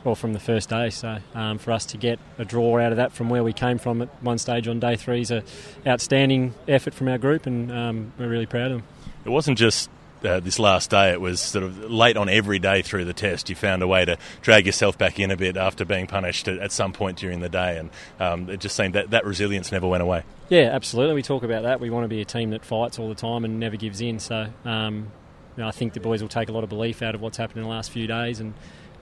well 0.04 0.14
from 0.14 0.32
the 0.32 0.40
first 0.40 0.68
day. 0.68 0.90
So 0.90 1.18
um, 1.34 1.58
for 1.58 1.72
us 1.72 1.86
to 1.86 1.96
get 1.96 2.18
a 2.38 2.44
draw 2.44 2.78
out 2.78 2.92
of 2.92 2.96
that 2.96 3.12
from 3.12 3.30
where 3.30 3.42
we 3.42 3.52
came 3.52 3.78
from 3.78 4.02
at 4.02 4.08
one 4.22 4.38
stage 4.38 4.68
on 4.68 4.78
day 4.80 4.96
three 4.96 5.22
is 5.22 5.30
an 5.30 5.42
outstanding 5.86 6.54
effort 6.66 6.94
from 6.94 7.08
our 7.08 7.18
group, 7.18 7.46
and 7.46 7.70
um, 7.72 8.12
we're 8.18 8.28
really 8.28 8.46
proud 8.46 8.70
of 8.70 8.78
them. 8.78 8.82
It 9.24 9.30
wasn't 9.30 9.58
just 9.58 9.90
uh, 10.24 10.40
this 10.40 10.58
last 10.58 10.90
day, 10.90 11.12
it 11.12 11.20
was 11.20 11.40
sort 11.40 11.64
of 11.64 11.90
late 11.90 12.16
on 12.16 12.28
every 12.28 12.58
day 12.58 12.82
through 12.82 13.04
the 13.04 13.12
test. 13.12 13.48
You 13.48 13.54
found 13.54 13.82
a 13.82 13.86
way 13.86 14.04
to 14.04 14.18
drag 14.40 14.66
yourself 14.66 14.98
back 14.98 15.20
in 15.20 15.30
a 15.30 15.36
bit 15.36 15.56
after 15.56 15.84
being 15.84 16.06
punished 16.06 16.48
at, 16.48 16.58
at 16.58 16.72
some 16.72 16.92
point 16.92 17.18
during 17.18 17.40
the 17.40 17.48
day, 17.48 17.78
and 17.78 17.90
um, 18.18 18.50
it 18.50 18.60
just 18.60 18.74
seemed 18.74 18.94
that 18.94 19.10
that 19.10 19.24
resilience 19.24 19.70
never 19.70 19.86
went 19.86 20.02
away. 20.02 20.24
Yeah, 20.48 20.70
absolutely. 20.72 21.14
We 21.14 21.22
talk 21.22 21.42
about 21.42 21.64
that. 21.64 21.80
We 21.80 21.90
want 21.90 22.04
to 22.04 22.08
be 22.08 22.20
a 22.20 22.24
team 22.24 22.50
that 22.50 22.64
fights 22.64 22.98
all 22.98 23.08
the 23.08 23.14
time 23.14 23.44
and 23.44 23.60
never 23.60 23.76
gives 23.76 24.00
in. 24.00 24.18
So 24.18 24.48
um, 24.64 25.12
you 25.58 25.64
know, 25.64 25.68
I 25.68 25.72
think 25.72 25.92
the 25.92 26.00
boys 26.00 26.22
will 26.22 26.28
take 26.28 26.48
a 26.48 26.52
lot 26.52 26.62
of 26.62 26.70
belief 26.70 27.02
out 27.02 27.16
of 27.16 27.20
what's 27.20 27.36
happened 27.36 27.58
in 27.58 27.64
the 27.64 27.68
last 27.68 27.90
few 27.90 28.06
days, 28.06 28.38
and 28.38 28.54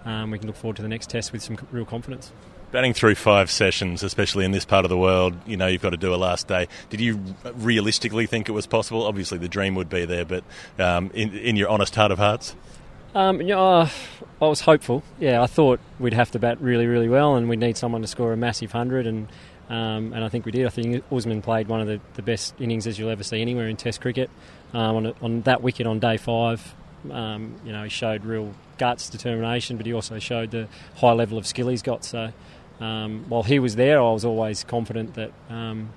um, 0.07 0.31
we 0.31 0.39
can 0.39 0.47
look 0.47 0.57
forward 0.57 0.77
to 0.77 0.83
the 0.83 0.89
next 0.89 1.11
test 1.11 1.31
with 1.31 1.43
some 1.43 1.59
real 1.71 1.85
confidence. 1.85 2.33
Batting 2.73 2.95
through 2.95 3.15
five 3.15 3.51
sessions, 3.51 4.03
especially 4.03 4.47
in 4.47 4.53
this 4.53 4.65
part 4.65 4.87
of 4.87 4.89
the 4.89 4.97
world, 4.97 5.37
you 5.47 5.59
know 5.59 5.67
you've 5.67 5.83
got 5.83 5.91
to 5.91 5.99
do 5.99 6.15
a 6.15 6.17
last 6.17 6.49
day. 6.49 6.67
Did 6.89 7.03
you 7.03 7.21
realistically 7.55 8.25
think 8.25 8.49
it 8.49 8.53
was 8.53 8.67
possible? 8.67 9.05
Obviously, 9.05 9.37
the 9.37 9.49
dream 9.49 9.75
would 9.75 9.91
be 9.91 10.07
there, 10.07 10.25
but 10.25 10.45
um, 10.79 11.11
in, 11.13 11.35
in, 11.37 11.57
your 11.57 11.69
honest 11.69 11.95
heart 11.95 12.11
of 12.11 12.17
hearts? 12.17 12.57
Um, 13.15 13.43
you 13.43 13.49
know, 13.49 13.81
uh, 13.81 13.89
I 14.41 14.47
was 14.47 14.63
hopeful. 14.63 15.03
Yeah, 15.21 15.43
I 15.43 15.47
thought 15.47 15.79
we'd 15.99 16.15
have 16.15 16.31
to 16.31 16.39
bat 16.39 16.59
really, 16.61 16.87
really 16.87 17.09
well, 17.11 17.37
and 17.37 17.51
we'd 17.51 17.59
need 17.59 17.77
someone 17.77 18.01
to 18.01 18.09
score 18.09 18.33
a 18.33 18.37
massive 18.37 18.73
hundred, 18.73 19.07
and 19.07 19.29
um, 19.69 20.13
and 20.13 20.25
I 20.25 20.29
think 20.29 20.47
we 20.47 20.53
did. 20.53 20.67
I 20.67 20.71
think 20.71 21.05
Usman 21.11 21.43
played 21.43 21.69
one 21.69 21.81
of 21.81 21.87
the, 21.87 22.01
the 22.15 22.23
best 22.23 22.55
innings 22.61 22.87
as 22.87 22.99
you'll 22.99 23.11
ever 23.11 23.25
see 23.25 23.41
anywhere 23.41 23.69
in 23.69 23.77
Test 23.77 24.01
cricket. 24.01 24.31
Um, 24.73 24.97
on, 24.97 25.07
a, 25.07 25.15
on, 25.23 25.43
that 25.43 25.63
wicket 25.63 25.87
on 25.87 25.99
day 25.99 26.17
five, 26.17 26.75
um, 27.11 27.55
you 27.65 27.73
know, 27.73 27.83
he 27.83 27.89
showed 27.89 28.25
real 28.25 28.55
guts, 28.79 29.09
determination, 29.09 29.77
but 29.77 29.87
he 29.87 29.93
also 29.93 30.19
showed 30.19 30.51
the 30.51 30.69
high 30.97 31.13
level 31.13 31.39
of 31.39 31.47
skill 31.47 31.69
he's 31.69 31.83
got. 31.83 32.05
So 32.05 32.33
um, 32.81 33.25
while 33.29 33.43
he 33.43 33.59
was 33.59 33.77
there, 33.77 34.01
I 34.01 34.13
was 34.13 34.25
always 34.25 34.65
confident 34.65 35.15
that 35.15 35.33
um, 35.49 35.91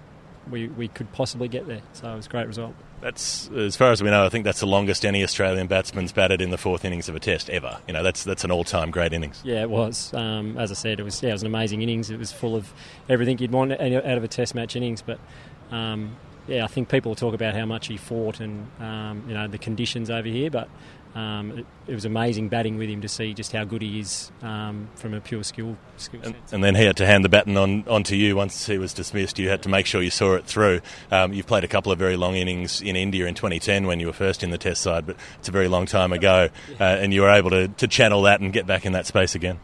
we, 0.50 0.68
we 0.68 0.88
could 0.88 1.12
possibly 1.12 1.48
get 1.48 1.68
there. 1.68 1.82
So 1.94 2.12
it 2.12 2.16
was 2.16 2.26
a 2.26 2.30
great 2.30 2.48
result. 2.48 2.74
That's 3.01 3.50
as 3.51 3.75
far 3.75 3.91
as 3.91 4.03
we 4.03 4.10
know. 4.10 4.25
I 4.25 4.29
think 4.29 4.44
that's 4.44 4.60
the 4.60 4.68
longest 4.68 5.06
any 5.06 5.24
Australian 5.24 5.68
batsman's 5.68 6.12
batted 6.12 6.41
in 6.41 6.50
the 6.50 6.58
fourth 6.58 6.84
innings 6.84 7.08
of 7.08 7.15
a 7.15 7.20
Test 7.20 7.50
ever. 7.50 7.79
You 7.88 7.94
know, 7.94 8.03
that's 8.03 8.24
that's 8.24 8.44
an 8.44 8.51
all-time 8.51 8.91
great 8.91 9.13
innings. 9.13 9.41
Yeah, 9.44 9.62
it 9.62 9.70
was. 9.70 10.13
Um, 10.13 10.58
as 10.58 10.72
I 10.72 10.75
said, 10.75 11.00
it 11.00 11.03
was 11.03 11.24
yeah, 11.24 11.29
it 11.29 11.34
was 11.34 11.44
an 11.44 11.48
amazing 11.48 11.82
innings. 11.82 12.10
It 12.10 12.20
was 12.20 12.32
full 12.32 12.56
of 12.56 12.74
everything 13.08 13.38
you'd 13.38 13.51
want 13.51 13.72
out 13.72 13.82
of 13.82 14.24
a 14.24 14.27
Test 14.27 14.53
match 14.53 14.75
innings. 14.75 15.01
But 15.01 15.20
um, 15.72 16.18
yeah, 16.48 16.63
I 16.63 16.68
think 16.68 16.89
people 16.89 17.15
talk 17.15 17.34
about 17.34 17.56
how 17.56 17.65
much 17.65 17.88
he 17.88 17.96
fought 17.96 18.39
and 18.39 18.68
um, 18.79 19.24
you 19.27 19.34
know 19.34 19.48
the 19.48 19.58
conditions 19.58 20.10
over 20.10 20.27
here, 20.27 20.50
but 20.50 20.68
um, 21.16 21.58
it, 21.58 21.66
it, 21.88 21.94
was 21.96 22.06
amazing 22.06 22.50
batting 22.50 22.78
with 22.78 22.88
him 22.88 23.01
to 23.01 23.08
see 23.08 23.34
just 23.34 23.51
how 23.51 23.63
good 23.63 23.82
he 23.82 24.00
is 24.00 24.32
um, 24.44 24.88
from 24.96 25.16
a 25.16 25.22
pure 25.22 25.44
skill, 25.44 25.75
skill 25.98 26.22
and, 26.24 26.36
and, 26.51 26.63
then 26.63 26.75
he 26.75 26.86
had 26.86 26.98
to 26.98 27.06
hand 27.06 27.25
the 27.25 27.30
baton 27.30 27.58
on, 27.58 27.84
on 27.88 28.04
to 28.04 28.16
you 28.16 28.36
once 28.36 28.68
he 28.68 28.78
was 28.78 28.94
dismissed. 28.94 29.39
You 29.39 29.50
had 29.50 29.63
to 29.63 29.70
make 29.70 29.88
sure 29.88 30.04
you 30.04 30.12
saw 30.12 30.36
it 30.36 30.46
through. 30.46 30.82
Um, 31.12 31.34
you've 31.34 31.48
played 31.48 31.63
a 31.63 31.68
couple 31.68 31.92
of 31.92 31.98
very 31.98 32.16
long 32.16 32.36
innings 32.36 32.82
in 32.82 32.96
India 32.96 33.25
in 33.25 33.34
2010 33.34 33.88
when 33.88 34.00
you 34.00 34.06
were 34.06 34.13
first 34.13 34.44
in 34.44 34.51
the 34.51 34.60
Test 34.60 34.82
side, 34.82 35.08
but 35.08 35.16
it's 35.39 35.50
a 35.50 35.51
very 35.51 35.68
long 35.68 35.88
time 35.88 36.13
ago, 36.13 36.50
uh, 36.80 36.84
and 36.84 37.12
you 37.12 37.22
were 37.22 37.32
able 37.32 37.50
to, 37.50 37.68
to 37.68 37.88
channel 37.88 38.22
that 38.24 38.39
and 38.39 38.54
get 38.54 38.68
back 38.68 38.86
in 38.86 38.94
that 38.94 39.08
space 39.08 39.34
again. 39.34 39.60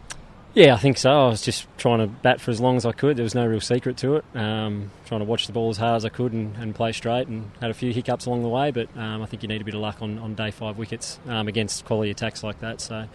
Yeah, 0.55 0.73
I 0.73 0.77
think 0.77 0.97
so. 0.97 1.11
I 1.11 1.27
was 1.27 1.41
just 1.41 1.67
trying 1.77 1.99
to 1.99 2.07
bat 2.07 2.39
for 2.39 2.49
as 2.49 2.61
long 2.61 2.77
as 2.77 2.85
I 2.85 2.93
could. 2.93 3.17
There 3.17 3.23
was 3.23 3.35
no 3.35 3.45
real 3.45 3.59
secret 3.59 3.97
to 3.97 4.15
it. 4.15 4.25
Um, 4.33 4.89
trying 5.05 5.19
to 5.19 5.25
watch 5.25 5.47
the 5.47 5.53
ball 5.53 5.69
as 5.69 5.75
hard 5.75 5.97
as 5.97 6.05
I 6.05 6.09
could 6.09 6.31
and, 6.31 6.55
and, 6.55 6.73
play 6.73 6.93
straight, 6.93 7.27
and 7.27 7.51
had 7.59 7.71
a 7.71 7.73
few 7.73 7.91
hiccups 7.91 8.25
along 8.25 8.41
the 8.41 8.47
way. 8.47 8.71
But 8.71 8.87
um, 8.95 9.21
I 9.21 9.25
think 9.25 9.43
you 9.43 9.49
need 9.49 9.59
a 9.59 9.65
bit 9.65 9.73
of 9.73 9.81
luck 9.81 10.01
on, 10.01 10.17
on 10.17 10.33
day 10.33 10.51
five 10.51 10.77
wickets 10.77 11.19
um, 11.27 11.49
against 11.49 11.83
quality 11.83 12.09
attacks 12.09 12.41
like 12.41 12.61
that. 12.61 12.79
So, 12.79 13.05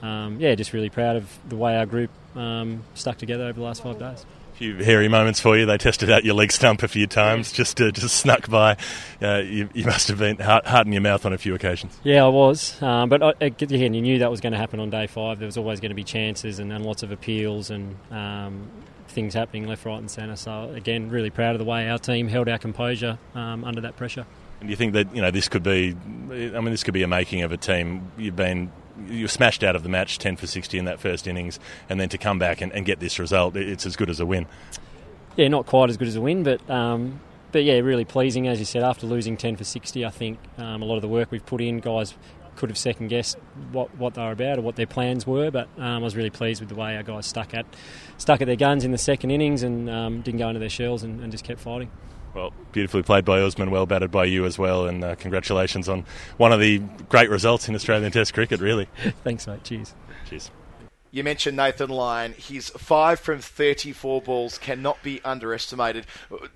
um, 0.00 0.40
yeah, 0.40 0.54
just 0.54 0.72
really 0.72 0.88
proud 0.88 1.16
of 1.16 1.38
the 1.46 1.56
way 1.56 1.76
our 1.76 1.84
group 1.84 2.10
um, 2.34 2.82
stuck 2.94 3.18
together 3.18 3.44
over 3.44 3.60
the 3.60 3.64
last 3.64 3.82
five 3.82 3.98
days 3.98 4.24
few 4.56 4.76
hairy 4.76 5.08
moments 5.08 5.38
for 5.38 5.56
you. 5.56 5.66
They 5.66 5.76
tested 5.76 6.10
out 6.10 6.24
your 6.24 6.34
leg 6.34 6.50
stump 6.50 6.82
a 6.82 6.88
few 6.88 7.06
times, 7.06 7.52
just 7.52 7.80
uh, 7.80 7.90
just 7.90 8.16
snuck 8.16 8.48
by. 8.48 8.76
Uh, 9.20 9.42
you, 9.44 9.68
you, 9.74 9.84
must 9.84 10.08
have 10.08 10.18
been 10.18 10.38
hard, 10.38 10.64
hard, 10.64 10.86
in 10.86 10.92
your 10.92 11.02
mouth 11.02 11.26
on 11.26 11.32
a 11.32 11.38
few 11.38 11.54
occasions. 11.54 11.98
Yeah, 12.02 12.24
I 12.24 12.28
was. 12.28 12.80
Um, 12.82 13.08
but 13.08 13.22
I, 13.22 13.32
again, 13.40 13.92
you 13.92 14.00
knew 14.00 14.18
that 14.20 14.30
was 14.30 14.40
going 14.40 14.52
to 14.52 14.58
happen 14.58 14.80
on 14.80 14.88
day 14.88 15.06
five. 15.06 15.38
There 15.38 15.46
was 15.46 15.58
always 15.58 15.80
going 15.80 15.90
to 15.90 15.94
be 15.94 16.04
chances 16.04 16.58
and, 16.58 16.72
and 16.72 16.84
lots 16.86 17.02
of 17.02 17.12
appeals 17.12 17.70
and 17.70 17.96
um, 18.10 18.70
things 19.08 19.34
happening 19.34 19.66
left, 19.66 19.84
right, 19.84 19.98
and 19.98 20.10
centre. 20.10 20.36
So 20.36 20.70
again, 20.74 21.10
really 21.10 21.30
proud 21.30 21.54
of 21.54 21.58
the 21.58 21.66
way 21.66 21.88
our 21.90 21.98
team 21.98 22.28
held 22.28 22.48
our 22.48 22.58
composure 22.58 23.18
um, 23.34 23.62
under 23.62 23.82
that 23.82 23.96
pressure. 23.96 24.26
And 24.60 24.68
do 24.68 24.70
you 24.70 24.76
think 24.76 24.94
that 24.94 25.14
you 25.14 25.20
know 25.20 25.30
this 25.30 25.48
could 25.48 25.62
be? 25.62 25.94
I 26.30 26.60
mean, 26.60 26.70
this 26.70 26.82
could 26.82 26.94
be 26.94 27.02
a 27.02 27.08
making 27.08 27.42
of 27.42 27.52
a 27.52 27.58
team. 27.58 28.10
You've 28.16 28.36
been 28.36 28.72
you 29.08 29.28
smashed 29.28 29.62
out 29.62 29.76
of 29.76 29.82
the 29.82 29.88
match, 29.88 30.18
10 30.18 30.36
for 30.36 30.46
60 30.46 30.78
in 30.78 30.84
that 30.86 31.00
first 31.00 31.26
innings, 31.26 31.58
and 31.88 32.00
then 32.00 32.08
to 32.10 32.18
come 32.18 32.38
back 32.38 32.60
and, 32.60 32.72
and 32.72 32.86
get 32.86 33.00
this 33.00 33.18
result, 33.18 33.56
it's 33.56 33.86
as 33.86 33.96
good 33.96 34.10
as 34.10 34.20
a 34.20 34.26
win. 34.26 34.46
Yeah, 35.36 35.48
not 35.48 35.66
quite 35.66 35.90
as 35.90 35.96
good 35.96 36.08
as 36.08 36.16
a 36.16 36.20
win, 36.20 36.42
but 36.42 36.68
um, 36.70 37.20
but 37.52 37.64
yeah, 37.64 37.74
really 37.78 38.04
pleasing. 38.04 38.48
As 38.48 38.58
you 38.58 38.64
said, 38.64 38.82
after 38.82 39.06
losing 39.06 39.36
10 39.36 39.56
for 39.56 39.64
60, 39.64 40.04
I 40.04 40.10
think 40.10 40.38
um, 40.58 40.82
a 40.82 40.84
lot 40.84 40.96
of 40.96 41.02
the 41.02 41.08
work 41.08 41.30
we've 41.30 41.44
put 41.44 41.60
in, 41.60 41.80
guys 41.80 42.14
could 42.56 42.70
have 42.70 42.78
second 42.78 43.08
guessed 43.08 43.36
what, 43.70 43.94
what 43.96 44.14
they 44.14 44.22
were 44.22 44.32
about 44.32 44.58
or 44.58 44.62
what 44.62 44.76
their 44.76 44.86
plans 44.86 45.26
were, 45.26 45.50
but 45.50 45.68
um, 45.76 45.84
I 45.84 45.98
was 45.98 46.16
really 46.16 46.30
pleased 46.30 46.60
with 46.60 46.70
the 46.70 46.74
way 46.74 46.96
our 46.96 47.02
guys 47.02 47.26
stuck 47.26 47.54
at 47.54 47.66
stuck 48.18 48.40
at 48.40 48.46
their 48.46 48.56
guns 48.56 48.84
in 48.84 48.92
the 48.92 48.98
second 48.98 49.30
innings 49.30 49.62
and 49.62 49.88
um, 49.88 50.22
didn't 50.22 50.38
go 50.38 50.48
into 50.48 50.58
their 50.58 50.70
shells 50.70 51.02
and, 51.02 51.20
and 51.20 51.30
just 51.30 51.44
kept 51.44 51.60
fighting. 51.60 51.90
Well, 52.36 52.52
beautifully 52.70 53.02
played 53.02 53.24
by 53.24 53.40
Usman, 53.40 53.70
well 53.70 53.86
batted 53.86 54.10
by 54.10 54.26
you 54.26 54.44
as 54.44 54.58
well, 54.58 54.86
and 54.86 55.02
uh, 55.02 55.14
congratulations 55.14 55.88
on 55.88 56.04
one 56.36 56.52
of 56.52 56.60
the 56.60 56.80
great 57.08 57.30
results 57.30 57.66
in 57.66 57.74
Australian 57.74 58.12
Test 58.12 58.34
cricket, 58.34 58.60
really. 58.60 58.88
Thanks, 59.24 59.46
mate. 59.46 59.64
Cheers. 59.64 59.94
Cheers. 60.28 60.50
You 61.10 61.24
mentioned 61.24 61.56
Nathan 61.56 61.88
Lyon. 61.88 62.34
His 62.36 62.68
five 62.68 63.20
from 63.20 63.38
34 63.38 64.20
balls 64.20 64.58
cannot 64.58 65.02
be 65.02 65.18
underestimated. 65.24 66.04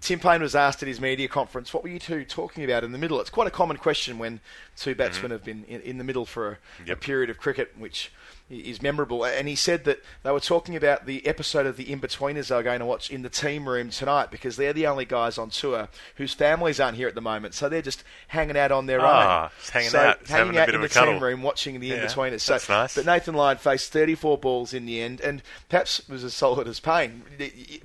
Tim 0.03 0.19
Paine 0.19 0.43
was 0.43 0.55
asked 0.55 0.83
at 0.83 0.89
his 0.89 1.01
media 1.01 1.29
conference, 1.29 1.73
What 1.73 1.83
were 1.83 1.89
you 1.89 1.99
two 1.99 2.27
talking 2.27 2.63
about 2.63 2.85
in 2.85 2.93
the 2.93 2.99
middle? 2.99 3.19
It's 3.19 3.31
quite 3.31 3.47
a 3.47 3.51
common 3.51 3.79
question 3.79 4.19
when 4.19 4.41
two 4.77 4.95
batsmen 4.95 5.25
mm-hmm. 5.25 5.33
have 5.33 5.45
been 5.45 5.65
in, 5.65 5.81
in, 5.81 5.97
the 5.97 6.05
middle 6.05 6.27
for 6.27 6.49
a, 6.49 6.59
yep. 6.87 6.99
a 6.99 7.01
period 7.01 7.31
of 7.31 7.39
cricket, 7.39 7.73
which 7.79 8.13
is 8.50 8.83
memorable. 8.83 9.25
And 9.25 9.49
he 9.49 9.54
said 9.54 9.85
that 9.85 10.00
they 10.23 10.30
were 10.30 10.40
talking 10.40 10.76
about 10.76 11.07
the 11.07 11.26
episode 11.26 11.66
of 11.66 11.76
the 11.76 11.87
Inbetweeners 11.87 12.49
they 12.49 12.57
were 12.57 12.62
going 12.62 12.80
to 12.80 12.87
watch 12.87 13.11
in 13.11 13.23
the 13.23 13.28
team 13.28 13.69
room 13.69 13.90
tonight 13.90 14.30
because 14.30 14.57
they're 14.57 14.73
the 14.73 14.87
only 14.87 15.04
guys 15.04 15.38
on 15.38 15.50
tour 15.50 15.88
whose 16.16 16.35
families 16.35 16.80
aren't 16.80 16.97
here 16.97 17.09
at 17.09 17.14
the 17.14 17.21
moment. 17.21 17.54
So 17.54 17.69
they're 17.69 17.80
just 17.83 18.02
hanging 18.28 18.57
out 18.57 18.73
on 18.73 18.87
their 18.87 19.00
ah, 19.00 19.45
own. 19.45 19.50
hanging 19.73 19.90
so 19.90 19.99
out, 20.00 20.26
hanging 20.26 20.59
out 20.59 20.75
in 20.75 20.80
the 20.80 20.88
cuddle. 20.88 21.14
team 21.14 21.23
room 21.23 21.42
watching 21.42 21.78
the 21.80 21.88
yeah, 21.88 22.04
Inbetweeners. 22.04 22.40
So, 22.40 22.54
that's 22.54 22.69
nice. 22.69 22.95
But 22.95 23.07
Nathan 23.07 23.35
Lyon 23.35 23.59
faced 23.59 23.92
34 23.92 24.38
balls 24.38 24.75
in 24.75 24.87
the 24.87 25.00
end 25.00 25.21
and 25.21 25.42
perhaps 25.69 26.07
was 26.09 26.25
as 26.25 26.35
solid 26.35 26.66
as 26.66 26.80
Paine. 26.80 27.23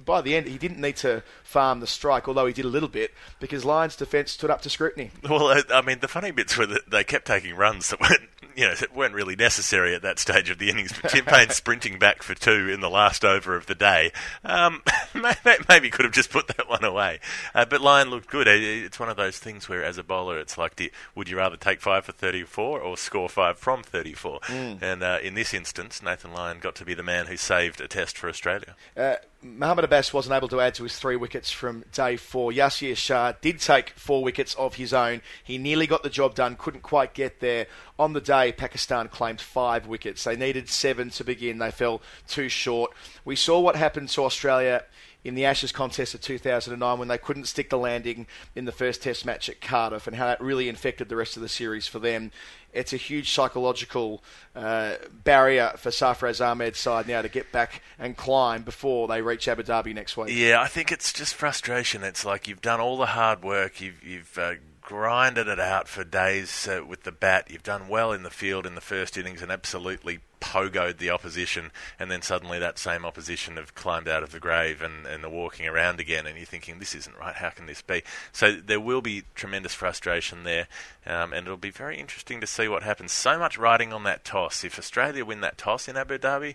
By 0.04 0.22
the 0.22 0.36
end, 0.36 0.48
he 0.48 0.58
didn't 0.58 0.82
need 0.82 0.98
to 0.98 1.24
farm 1.44 1.80
the 1.80 1.88
strike, 1.88 2.28
although 2.28 2.48
he 2.48 2.54
did 2.54 2.66
a 2.66 2.70
little 2.70 2.90
bit, 2.90 3.14
because 3.40 3.64
Lyon's 3.64 3.96
defence 3.96 4.32
stood 4.32 4.50
up 4.50 4.62
to 4.64 4.70
scrutiny. 4.70 5.12
Well, 5.36 5.62
I 5.70 5.82
mean, 5.82 6.00
the 6.00 6.08
funny 6.08 6.32
bits 6.32 6.58
were 6.58 6.66
that 6.68 6.90
they 6.90 7.04
kept 7.04 7.28
taking 7.28 7.56
runs 7.56 7.90
that 7.90 8.00
weren't 8.00 8.30
you 8.56 8.66
know, 8.66 8.74
weren't 8.94 9.14
really 9.14 9.36
necessary 9.36 9.94
at 9.94 10.02
that 10.02 10.18
stage 10.18 10.50
the 10.60 10.70
innings. 10.70 10.94
But 10.94 11.12
Tim 11.12 11.26
Paine 11.26 11.50
sprinting 11.50 12.00
back 12.00 12.24
for 12.24 12.36
two 12.36 12.70
in 12.70 12.82
the 12.82 12.90
last 12.90 13.24
over 13.24 13.56
of 13.56 13.66
the 13.66 13.76
day, 13.76 14.12
um, 14.44 14.82
maybe 15.70 15.90
could 15.90 16.06
have 16.06 16.14
just 16.14 16.30
put 16.30 16.48
that 16.48 16.70
one 16.70 16.84
away. 16.84 17.20
Uh, 17.54 17.66
but 17.66 17.82
Lyon 17.82 18.10
looked 18.10 18.30
good. 18.30 18.48
It's 18.48 19.00
one 19.00 19.10
of 19.10 19.18
those 19.18 19.38
things 19.38 19.70
where, 19.70 19.84
as 19.84 19.98
a 19.98 20.04
bowler, 20.04 20.40
it's 20.40 20.58
like, 20.58 20.80
you, 20.80 20.90
would 21.16 21.30
you 21.30 21.38
rather 21.38 21.58
take 21.58 21.82
five 21.82 22.06
for 22.06 22.12
34 22.12 22.80
or 22.80 22.98
score 22.98 23.30
five 23.30 23.58
from 23.58 23.84
34? 23.84 24.40
Mm. 24.42 24.82
And 24.82 25.04
uh, 25.04 25.20
in 25.22 25.36
this 25.36 25.54
instance, 25.54 26.02
Nathan 26.02 26.34
Lyon 26.34 26.60
got 26.60 26.76
to 26.76 26.86
be 26.86 26.94
the 26.94 27.04
man 27.04 27.28
who 27.28 27.38
saved 27.38 27.82
a 27.82 27.88
test 27.88 28.18
for 28.18 28.30
Australia. 28.30 28.76
Uh, 28.96 29.16
Mohammad 29.46 29.86
Abbas 29.86 30.12
wasn't 30.12 30.36
able 30.36 30.48
to 30.48 30.60
add 30.60 30.74
to 30.76 30.84
his 30.84 30.98
three 30.98 31.16
wickets 31.16 31.52
from 31.52 31.86
day 31.94 32.18
four. 32.18 32.52
Yasir 32.52 32.98
Shah 32.98 33.34
did 33.42 33.60
take 33.60 33.92
four 33.92 34.24
wickets 34.24 34.56
of 34.56 34.76
his 34.76 34.92
own. 34.92 35.22
He 35.44 35.60
nearly 35.60 35.86
got 35.86 36.02
the 36.02 36.10
job 36.10 36.34
done, 36.34 36.56
couldn't 36.56 36.82
quite 36.82 37.14
get 37.14 37.40
there. 37.42 37.68
On 38.00 38.14
the 38.14 38.22
day, 38.22 38.52
Pakistan 38.52 39.08
claimed 39.08 39.40
five 39.40 39.86
wickets. 39.86 40.24
They 40.24 40.36
needed 40.36 40.68
seven 40.68 41.12
to 41.12 41.24
begin. 41.24 41.60
They 41.60 41.70
fell 41.70 42.02
too 42.28 42.50
short. 42.50 42.92
We 43.24 43.36
saw 43.36 43.60
what 43.60 43.76
happened 43.76 44.10
to 44.10 44.24
Australia 44.24 44.84
in 45.26 45.34
the 45.34 45.44
Ashes 45.44 45.72
contest 45.72 46.14
of 46.14 46.22
2009 46.22 47.00
when 47.00 47.08
they 47.08 47.18
couldn't 47.18 47.46
stick 47.46 47.72
the 47.72 47.80
landing 47.80 48.28
in 48.56 48.66
the 48.66 48.72
first 48.72 49.02
Test 49.02 49.26
match 49.26 49.50
at 49.50 49.60
Cardiff 49.60 50.06
and 50.06 50.16
how 50.16 50.28
that 50.28 50.40
really 50.40 50.70
infected 50.70 51.10
the 51.10 51.16
rest 51.16 51.36
of 51.36 51.42
the 51.42 51.50
series 51.50 51.88
for 51.88 51.98
them. 51.98 52.32
It's 52.72 52.94
a 52.94 52.98
huge 52.98 53.32
psychological 53.32 54.24
uh, 54.56 54.96
barrier 55.24 55.74
for 55.78 55.90
Sarfaraz 55.90 56.46
Ahmed's 56.46 56.78
side 56.78 57.08
now 57.08 57.24
to 57.24 57.30
get 57.30 57.52
back 57.52 57.82
and 57.98 58.16
climb 58.16 58.62
before 58.62 59.08
they 59.08 59.24
reach 59.24 59.48
Abu 59.48 59.64
Dhabi 59.64 59.96
next 59.96 60.16
week. 60.16 60.30
Yeah, 60.32 60.62
I 60.62 60.68
think 60.68 60.92
it's 60.92 61.12
just 61.12 61.34
frustration. 61.34 62.04
It's 62.04 62.24
like 62.24 62.48
you've 62.48 62.62
done 62.62 62.80
all 62.80 62.98
the 62.98 63.08
hard 63.08 63.44
work, 63.44 63.82
you've, 63.82 64.04
you've 64.04 64.38
uh, 64.38 64.56
grinded 64.86 65.48
it 65.48 65.60
out 65.60 65.88
for 65.88 66.04
days 66.04 66.68
uh, 66.68 66.86
with 66.86 67.04
the 67.04 67.12
bat. 67.12 67.48
You've 67.50 67.64
done 67.64 67.88
well 67.88 68.12
in 68.12 68.22
the 68.22 68.30
field 68.30 68.68
in 68.68 68.76
the 68.76 68.82
first 68.82 69.18
innings 69.18 69.42
and 69.42 69.52
absolutely 69.52 70.20
pogoed 70.40 70.98
the 70.98 71.10
opposition, 71.10 71.72
and 71.98 72.12
then 72.12 72.22
suddenly 72.22 72.60
that 72.60 72.78
same 72.78 73.04
opposition 73.04 73.58
have 73.58 73.74
climbed 73.74 74.08
out 74.08 74.22
of 74.22 74.32
the 74.32 74.40
grave 74.40 74.84
and, 74.84 75.08
and 75.08 75.26
are 75.26 75.30
walking 75.30 75.68
around 75.68 76.00
again, 76.00 76.28
and 76.28 76.38
you're 76.38 76.46
thinking, 76.46 76.78
this 76.78 76.94
isn't 76.94 77.18
right, 77.18 77.36
how 77.36 77.50
can 77.50 77.66
this 77.66 77.82
be? 77.82 78.04
So 78.32 78.52
there 78.52 78.80
will 78.80 79.02
be 79.02 79.24
tremendous 79.34 79.74
frustration 79.74 80.44
there, 80.44 80.68
um, 81.08 81.34
and 81.34 81.48
it'll 81.48 81.58
be 81.58 81.72
very 81.72 81.98
interesting 81.98 82.40
to 82.42 82.48
see 82.48 82.68
what 82.68 82.84
happens. 82.84 83.12
So 83.12 83.40
much 83.40 83.58
riding 83.58 83.92
on 83.92 84.04
that 84.04 84.24
toss. 84.24 84.64
If 84.64 84.78
Australia 84.78 85.26
win 85.26 85.42
that 85.42 85.58
toss 85.58 85.88
in 85.88 85.98
Abu 85.98 86.20
Dhabi, 86.20 86.54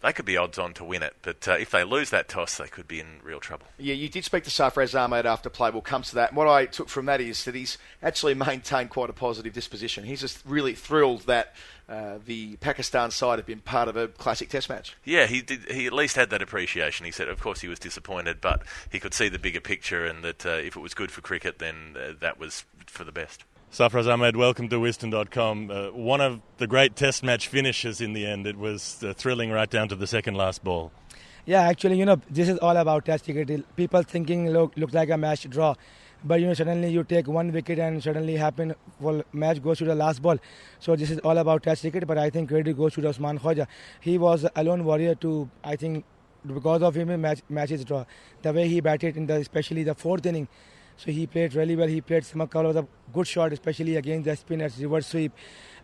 they 0.00 0.12
could 0.12 0.24
be 0.24 0.36
odds 0.36 0.58
on 0.58 0.74
to 0.74 0.84
win 0.84 1.02
it. 1.02 1.16
But 1.22 1.48
uh, 1.48 1.52
if 1.52 1.70
they 1.70 1.84
lose 1.84 2.10
that 2.10 2.28
toss, 2.28 2.56
they 2.56 2.68
could 2.68 2.86
be 2.86 3.00
in 3.00 3.20
real 3.22 3.40
trouble. 3.40 3.66
Yeah, 3.78 3.94
you 3.94 4.08
did 4.08 4.24
speak 4.24 4.44
to 4.44 4.50
Sarfraz 4.50 4.98
Ahmed 4.98 5.26
after 5.26 5.50
play. 5.50 5.70
We'll 5.70 5.82
come 5.82 6.02
to 6.02 6.14
that. 6.14 6.30
And 6.30 6.36
what 6.36 6.46
I 6.46 6.66
took 6.66 6.88
from 6.88 7.06
that 7.06 7.20
is 7.20 7.44
that 7.44 7.54
he's 7.54 7.78
actually 8.02 8.34
maintained 8.34 8.90
quite 8.90 9.10
a 9.10 9.12
positive 9.12 9.52
disposition. 9.52 10.04
He's 10.04 10.20
just 10.20 10.40
really 10.46 10.74
thrilled 10.74 11.22
that 11.22 11.54
uh, 11.88 12.18
the 12.24 12.56
Pakistan 12.56 13.10
side 13.10 13.38
have 13.38 13.46
been 13.46 13.60
part 13.60 13.88
of 13.88 13.96
a 13.96 14.08
classic 14.08 14.50
Test 14.50 14.68
match. 14.68 14.94
Yeah, 15.04 15.26
he 15.26 15.40
did. 15.40 15.70
He 15.70 15.86
at 15.86 15.92
least 15.92 16.16
had 16.16 16.30
that 16.30 16.42
appreciation. 16.42 17.06
He 17.06 17.12
said, 17.12 17.28
of 17.28 17.40
course, 17.40 17.60
he 17.60 17.68
was 17.68 17.78
disappointed, 17.78 18.40
but 18.40 18.62
he 18.90 19.00
could 19.00 19.14
see 19.14 19.28
the 19.28 19.38
bigger 19.38 19.60
picture, 19.60 20.04
and 20.04 20.22
that 20.22 20.46
uh, 20.46 20.50
if 20.50 20.76
it 20.76 20.80
was 20.80 20.94
good 20.94 21.10
for 21.10 21.22
cricket, 21.22 21.58
then 21.58 21.96
uh, 21.98 22.12
that 22.20 22.38
was 22.38 22.64
for 22.86 23.04
the 23.04 23.12
best. 23.12 23.44
Sarfraz 23.70 24.10
Ahmed, 24.10 24.34
welcome 24.34 24.70
to 24.70 24.76
Wisden.com. 24.76 25.70
Uh, 25.70 25.88
one 25.90 26.22
of 26.22 26.40
the 26.56 26.66
great 26.66 26.96
Test 26.96 27.22
match 27.22 27.48
finishes 27.48 28.00
in 28.00 28.14
the 28.14 28.24
end. 28.24 28.46
It 28.46 28.56
was 28.56 29.04
uh, 29.04 29.12
thrilling 29.12 29.50
right 29.50 29.68
down 29.68 29.88
to 29.90 29.94
the 29.94 30.06
second 30.06 30.34
last 30.36 30.64
ball. 30.64 30.90
Yeah, 31.44 31.62
actually, 31.62 31.98
you 31.98 32.06
know, 32.06 32.18
this 32.30 32.48
is 32.48 32.56
all 32.58 32.76
about 32.78 33.04
Test 33.04 33.24
cricket. 33.24 33.76
People 33.76 34.02
thinking 34.02 34.48
look 34.50 34.74
looks 34.76 34.94
like 34.94 35.10
a 35.10 35.18
match 35.18 35.48
draw 35.50 35.74
but 36.24 36.40
you 36.40 36.46
know 36.46 36.54
suddenly 36.54 36.90
you 36.90 37.04
take 37.04 37.28
one 37.28 37.52
wicket 37.52 37.78
and 37.78 38.02
suddenly 38.02 38.36
happen 38.36 38.74
well 38.98 39.22
match 39.32 39.62
goes 39.62 39.78
to 39.78 39.84
the 39.84 39.94
last 39.94 40.20
ball 40.20 40.36
so 40.80 40.96
this 40.96 41.10
is 41.10 41.20
all 41.20 41.38
about 41.38 41.62
test 41.62 41.82
cricket 41.82 42.06
but 42.08 42.18
i 42.18 42.28
think 42.28 42.48
credit 42.48 42.76
goes 42.76 42.92
to 42.94 43.08
Usman 43.08 43.38
Khawaja 43.38 43.68
he 44.00 44.18
was 44.18 44.44
a 44.56 44.64
lone 44.64 44.84
warrior 44.84 45.14
to 45.14 45.48
i 45.62 45.76
think 45.76 46.04
because 46.44 46.82
of 46.82 46.96
him 46.96 47.20
match 47.20 47.40
matches 47.48 47.84
draw 47.84 48.04
the 48.42 48.52
way 48.52 48.66
he 48.66 48.80
batted 48.80 49.16
in 49.16 49.26
the 49.26 49.34
especially 49.34 49.84
the 49.84 49.94
fourth 49.94 50.26
inning 50.26 50.48
so 50.98 51.10
he 51.10 51.26
played 51.26 51.54
really 51.54 51.76
well 51.76 51.88
he 51.88 52.00
played 52.00 52.24
some 52.24 52.40
of 52.40 52.50
the 52.50 52.86
good 53.12 53.26
shot 53.26 53.52
especially 53.52 53.96
against 53.96 54.24
the 54.26 54.36
spinners 54.36 54.78
reverse 54.82 55.06
sweep 55.06 55.32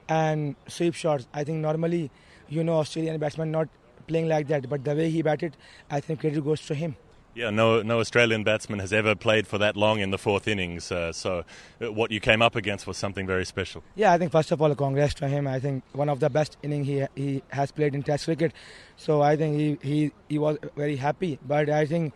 and 0.08 0.54
sweep 0.66 0.94
shots 0.94 1.26
i 1.32 1.44
think 1.44 1.58
normally 1.58 2.10
you 2.48 2.62
know 2.62 2.78
australian 2.80 3.18
batsman 3.18 3.50
not 3.50 3.68
playing 4.06 4.28
like 4.28 4.46
that 4.48 4.68
but 4.68 4.84
the 4.84 4.94
way 4.94 5.08
he 5.08 5.22
batted 5.22 5.56
i 5.90 6.00
think 6.00 6.20
credit 6.20 6.44
goes 6.44 6.66
to 6.66 6.74
him 6.74 6.94
yeah, 7.34 7.50
no, 7.50 7.82
no 7.82 7.98
Australian 7.98 8.44
batsman 8.44 8.78
has 8.78 8.92
ever 8.92 9.16
played 9.16 9.48
for 9.48 9.58
that 9.58 9.76
long 9.76 9.98
in 9.98 10.10
the 10.10 10.18
fourth 10.18 10.46
innings. 10.46 10.92
Uh, 10.92 11.12
so, 11.12 11.44
uh, 11.82 11.92
what 11.92 12.12
you 12.12 12.20
came 12.20 12.40
up 12.40 12.54
against 12.54 12.86
was 12.86 12.96
something 12.96 13.26
very 13.26 13.44
special. 13.44 13.82
Yeah, 13.96 14.12
I 14.12 14.18
think 14.18 14.30
first 14.30 14.52
of 14.52 14.62
all, 14.62 14.72
congrats 14.76 15.14
to 15.14 15.26
him. 15.26 15.48
I 15.48 15.58
think 15.58 15.82
one 15.92 16.08
of 16.08 16.20
the 16.20 16.30
best 16.30 16.56
innings 16.62 16.86
he 16.86 17.04
he 17.16 17.42
has 17.48 17.72
played 17.72 17.94
in 17.94 18.04
Test 18.04 18.26
cricket. 18.26 18.52
So 18.96 19.20
I 19.22 19.36
think 19.36 19.56
he 19.56 19.78
he, 19.82 20.12
he 20.28 20.38
was 20.38 20.58
very 20.76 20.94
happy. 20.94 21.40
But 21.44 21.68
I 21.70 21.86
think 21.86 22.14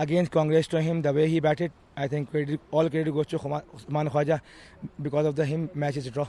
against 0.00 0.32
congrats 0.32 0.66
to 0.68 0.82
him, 0.82 1.02
the 1.02 1.12
way 1.12 1.28
he 1.28 1.38
batted, 1.38 1.70
I 1.96 2.08
think 2.08 2.30
credit, 2.30 2.60
all 2.70 2.88
credit 2.90 3.12
goes 3.12 3.26
to 3.28 3.36
Usman 3.38 4.08
Khawaja 4.10 4.40
because 5.00 5.26
of 5.26 5.36
the 5.36 5.46
him 5.46 5.70
matches 5.74 6.10
draw. 6.10 6.28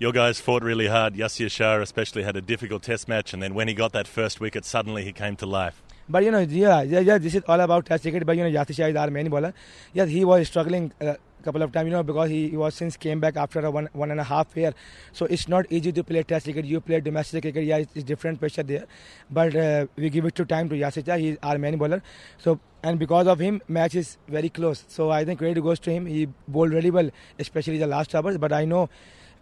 Your 0.00 0.10
guys 0.12 0.40
fought 0.40 0.64
really 0.64 0.88
hard. 0.88 1.14
Yasir 1.14 1.50
Shah 1.50 1.80
especially 1.80 2.24
had 2.24 2.36
a 2.36 2.40
difficult 2.40 2.82
test 2.82 3.06
match, 3.06 3.32
and 3.32 3.40
then 3.40 3.54
when 3.54 3.68
he 3.68 3.74
got 3.74 3.92
that 3.92 4.08
first 4.08 4.40
wicket, 4.40 4.64
suddenly 4.64 5.04
he 5.04 5.12
came 5.12 5.36
to 5.36 5.46
life. 5.46 5.82
But 6.08 6.24
you 6.24 6.30
know, 6.30 6.40
yeah, 6.40 6.82
yeah, 6.82 7.00
yeah, 7.00 7.18
this 7.18 7.34
is 7.34 7.42
all 7.48 7.60
about 7.60 7.86
Test 7.86 8.02
cricket. 8.02 8.26
But 8.26 8.36
you 8.36 8.44
know, 8.44 8.50
Yasir 8.50 8.74
Shah 8.74 8.86
is 8.86 8.96
our 8.96 9.10
main 9.10 9.28
bowler. 9.28 9.54
Yes, 9.92 10.08
he 10.08 10.24
was 10.24 10.46
struggling 10.48 10.92
a 11.00 11.12
uh, 11.12 11.16
couple 11.42 11.62
of 11.62 11.72
times, 11.72 11.86
you 11.86 11.92
know, 11.92 12.02
because 12.02 12.30
he, 12.30 12.48
he, 12.48 12.56
was 12.56 12.74
since 12.74 12.96
came 12.96 13.20
back 13.20 13.36
after 13.36 13.60
a 13.60 13.70
one 13.70 13.88
one 13.92 14.10
and 14.10 14.20
a 14.20 14.24
half 14.24 14.56
year. 14.56 14.74
So 15.12 15.26
it's 15.26 15.48
not 15.48 15.66
easy 15.70 15.92
to 15.92 16.04
play 16.04 16.22
Test 16.22 16.44
cricket. 16.44 16.64
You 16.64 16.80
play 16.80 17.00
domestic 17.00 17.42
cricket, 17.42 17.64
yeah, 17.64 17.78
it's, 17.78 17.92
it's 17.94 18.04
different 18.04 18.40
pressure 18.40 18.62
there. 18.62 18.86
But 19.30 19.56
uh, 19.56 19.86
we 19.96 20.10
give 20.10 20.24
it 20.24 20.34
to 20.36 20.44
time 20.44 20.68
to 20.70 20.74
Yasir. 20.74 21.18
He's 21.18 21.36
our 21.42 21.58
main 21.58 21.78
bowler. 21.78 22.02
So 22.38 22.60
and 22.82 22.98
because 22.98 23.26
of 23.26 23.38
him, 23.38 23.62
match 23.66 23.94
is 23.94 24.18
very 24.28 24.50
close. 24.50 24.84
So 24.88 25.10
I 25.10 25.24
think 25.24 25.38
credit 25.38 25.62
goes 25.62 25.80
to 25.80 25.90
him. 25.90 26.04
He 26.04 26.28
bowled 26.46 26.72
really 26.72 26.90
well, 26.90 27.10
especially 27.38 27.78
the 27.78 27.86
last 27.86 28.14
overs. 28.14 28.36
But 28.36 28.52
I 28.52 28.66
know, 28.66 28.90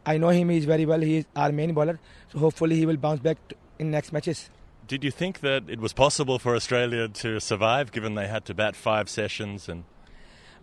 I 0.06 0.16
know 0.18 0.28
him. 0.28 0.48
He's 0.48 0.64
very 0.64 0.86
well. 0.86 1.00
He's 1.00 1.24
our 1.34 1.50
main 1.50 1.74
bowler. 1.74 1.98
So 2.32 2.38
hopefully 2.38 2.76
he 2.76 2.86
will 2.86 2.96
bounce 2.96 3.18
back 3.20 3.38
in 3.80 3.90
next 3.90 4.12
matches. 4.12 4.48
Did 4.86 5.04
you 5.04 5.10
think 5.10 5.40
that 5.40 5.64
it 5.68 5.80
was 5.80 5.92
possible 5.92 6.38
for 6.38 6.54
Australia 6.54 7.08
to 7.08 7.40
survive, 7.40 7.92
given 7.92 8.14
they 8.14 8.26
had 8.26 8.44
to 8.46 8.54
bat 8.54 8.76
five 8.76 9.08
sessions? 9.08 9.68
And 9.68 9.84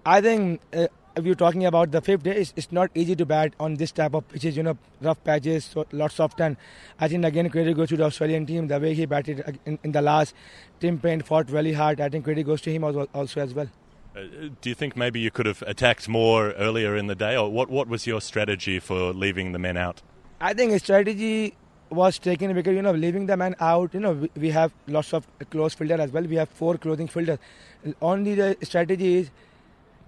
I 0.05 0.21
think 0.21 0.61
uh, 0.73 0.87
if 1.15 1.25
you're 1.25 1.35
talking 1.35 1.65
about 1.65 1.91
the 1.91 2.01
fifth 2.01 2.23
day, 2.23 2.35
it's, 2.35 2.53
it's, 2.55 2.71
not 2.71 2.89
easy 2.95 3.15
to 3.15 3.25
bat 3.25 3.53
on 3.59 3.75
this 3.75 3.91
type 3.91 4.13
of 4.13 4.27
pitches. 4.27 4.57
You 4.57 4.63
know, 4.63 4.77
rough 5.01 5.23
patches, 5.23 5.65
so 5.65 5.85
lots 5.91 6.19
of 6.19 6.35
turn. 6.35 6.57
I 6.99 7.07
think 7.07 7.25
again 7.25 7.49
credit 7.49 7.75
goes 7.75 7.89
to 7.89 7.97
the 7.97 8.05
Australian 8.05 8.45
team. 8.45 8.67
The 8.67 8.79
way 8.79 8.93
he 8.93 9.05
batted 9.05 9.59
in, 9.65 9.79
in 9.83 9.91
the 9.91 10.01
last, 10.01 10.35
Tim 10.79 10.99
Paine 10.99 11.21
fought 11.21 11.49
really 11.49 11.73
hard. 11.73 12.01
I 12.01 12.09
think 12.09 12.25
credit 12.25 12.45
goes 12.45 12.61
to 12.61 12.71
him 12.71 12.83
also 12.83 13.07
as 13.41 13.53
well. 13.53 13.67
Uh, 14.15 14.21
do 14.61 14.69
you 14.69 14.75
think 14.75 14.97
maybe 14.97 15.19
you 15.19 15.31
could 15.31 15.45
have 15.45 15.61
attacked 15.67 16.09
more 16.09 16.51
earlier 16.53 16.95
in 16.95 17.07
the 17.07 17.15
day, 17.15 17.37
or 17.37 17.49
what? 17.49 17.69
What 17.69 17.87
was 17.87 18.07
your 18.07 18.21
strategy 18.21 18.79
for 18.79 19.13
leaving 19.13 19.51
the 19.51 19.59
men 19.59 19.77
out? 19.77 20.01
I 20.41 20.53
think 20.53 20.71
a 20.71 20.79
strategy 20.79 21.55
was 21.89 22.19
taken 22.19 22.53
because 22.53 22.75
you 22.75 22.81
know 22.81 22.91
leaving 22.91 23.25
the 23.25 23.35
man 23.35 23.55
out 23.59 23.93
you 23.93 23.99
know 23.99 24.27
we, 24.35 24.49
have 24.49 24.71
lots 24.87 25.13
of 25.13 25.27
close 25.49 25.73
fielder 25.73 25.99
as 26.01 26.11
well. 26.11 26.23
We 26.23 26.35
have 26.35 26.49
four 26.49 26.77
closing 26.77 27.07
fielders 27.07 27.39
only 28.01 28.35
the 28.35 28.57
strategy 28.61 29.17
is 29.17 29.31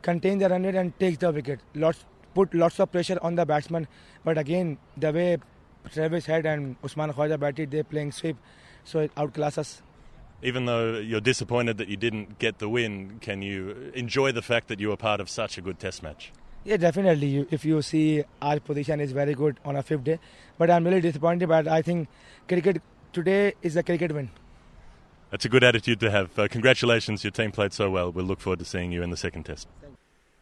contain 0.01 0.37
the 0.37 0.49
run 0.49 0.63
rate 0.63 0.75
and 0.75 0.97
take 0.99 1.19
the 1.19 1.31
wicket. 1.31 1.59
Lots 1.75 2.05
put 2.33 2.53
lots 2.53 2.79
of 2.79 2.91
pressure 2.91 3.17
on 3.21 3.35
the 3.35 3.45
batsman. 3.45 3.87
But 4.23 4.37
again 4.37 4.77
the 4.97 5.11
way 5.11 5.37
Travis 5.91 6.25
Head 6.25 6.45
and 6.45 6.75
Usman 6.83 7.13
Khawaja 7.13 7.39
batted 7.39 7.71
they 7.71 7.83
playing 7.83 8.11
sweep. 8.11 8.37
So 8.83 8.99
it 8.99 9.11
outclass 9.17 9.57
us. 9.57 9.81
Even 10.43 10.65
though 10.65 10.97
you're 10.97 11.21
disappointed 11.21 11.77
that 11.77 11.87
you 11.87 11.97
didn't 11.97 12.39
get 12.39 12.57
the 12.57 12.67
win, 12.67 13.19
can 13.21 13.43
you 13.43 13.91
enjoy 13.93 14.31
the 14.31 14.41
fact 14.41 14.69
that 14.69 14.79
you 14.79 14.89
were 14.89 14.97
part 14.97 15.19
of 15.19 15.29
such 15.29 15.57
a 15.59 15.61
good 15.61 15.79
test 15.79 16.01
match? 16.01 16.31
Yeah, 16.63 16.77
definitely. 16.77 17.47
If 17.49 17.65
you 17.65 17.81
see 17.81 18.23
our 18.41 18.59
position 18.59 18.99
is 18.99 19.11
very 19.11 19.33
good 19.33 19.59
on 19.65 19.75
a 19.75 19.83
fifth 19.83 20.03
day, 20.03 20.19
but 20.57 20.69
I'm 20.69 20.83
really 20.85 21.01
disappointed. 21.01 21.49
But 21.49 21.67
I 21.67 21.81
think 21.81 22.07
cricket 22.47 22.81
today 23.11 23.53
is 23.61 23.75
a 23.75 23.83
cricket 23.83 24.11
win. 24.11 24.29
That's 25.31 25.45
a 25.45 25.49
good 25.49 25.63
attitude 25.63 25.99
to 26.01 26.11
have. 26.11 26.37
Uh, 26.37 26.47
congratulations, 26.47 27.23
your 27.23 27.31
team 27.31 27.51
played 27.51 27.73
so 27.73 27.89
well. 27.89 28.11
We'll 28.11 28.25
look 28.25 28.41
forward 28.41 28.59
to 28.59 28.65
seeing 28.65 28.91
you 28.91 29.01
in 29.01 29.09
the 29.09 29.17
second 29.17 29.43
test. 29.43 29.67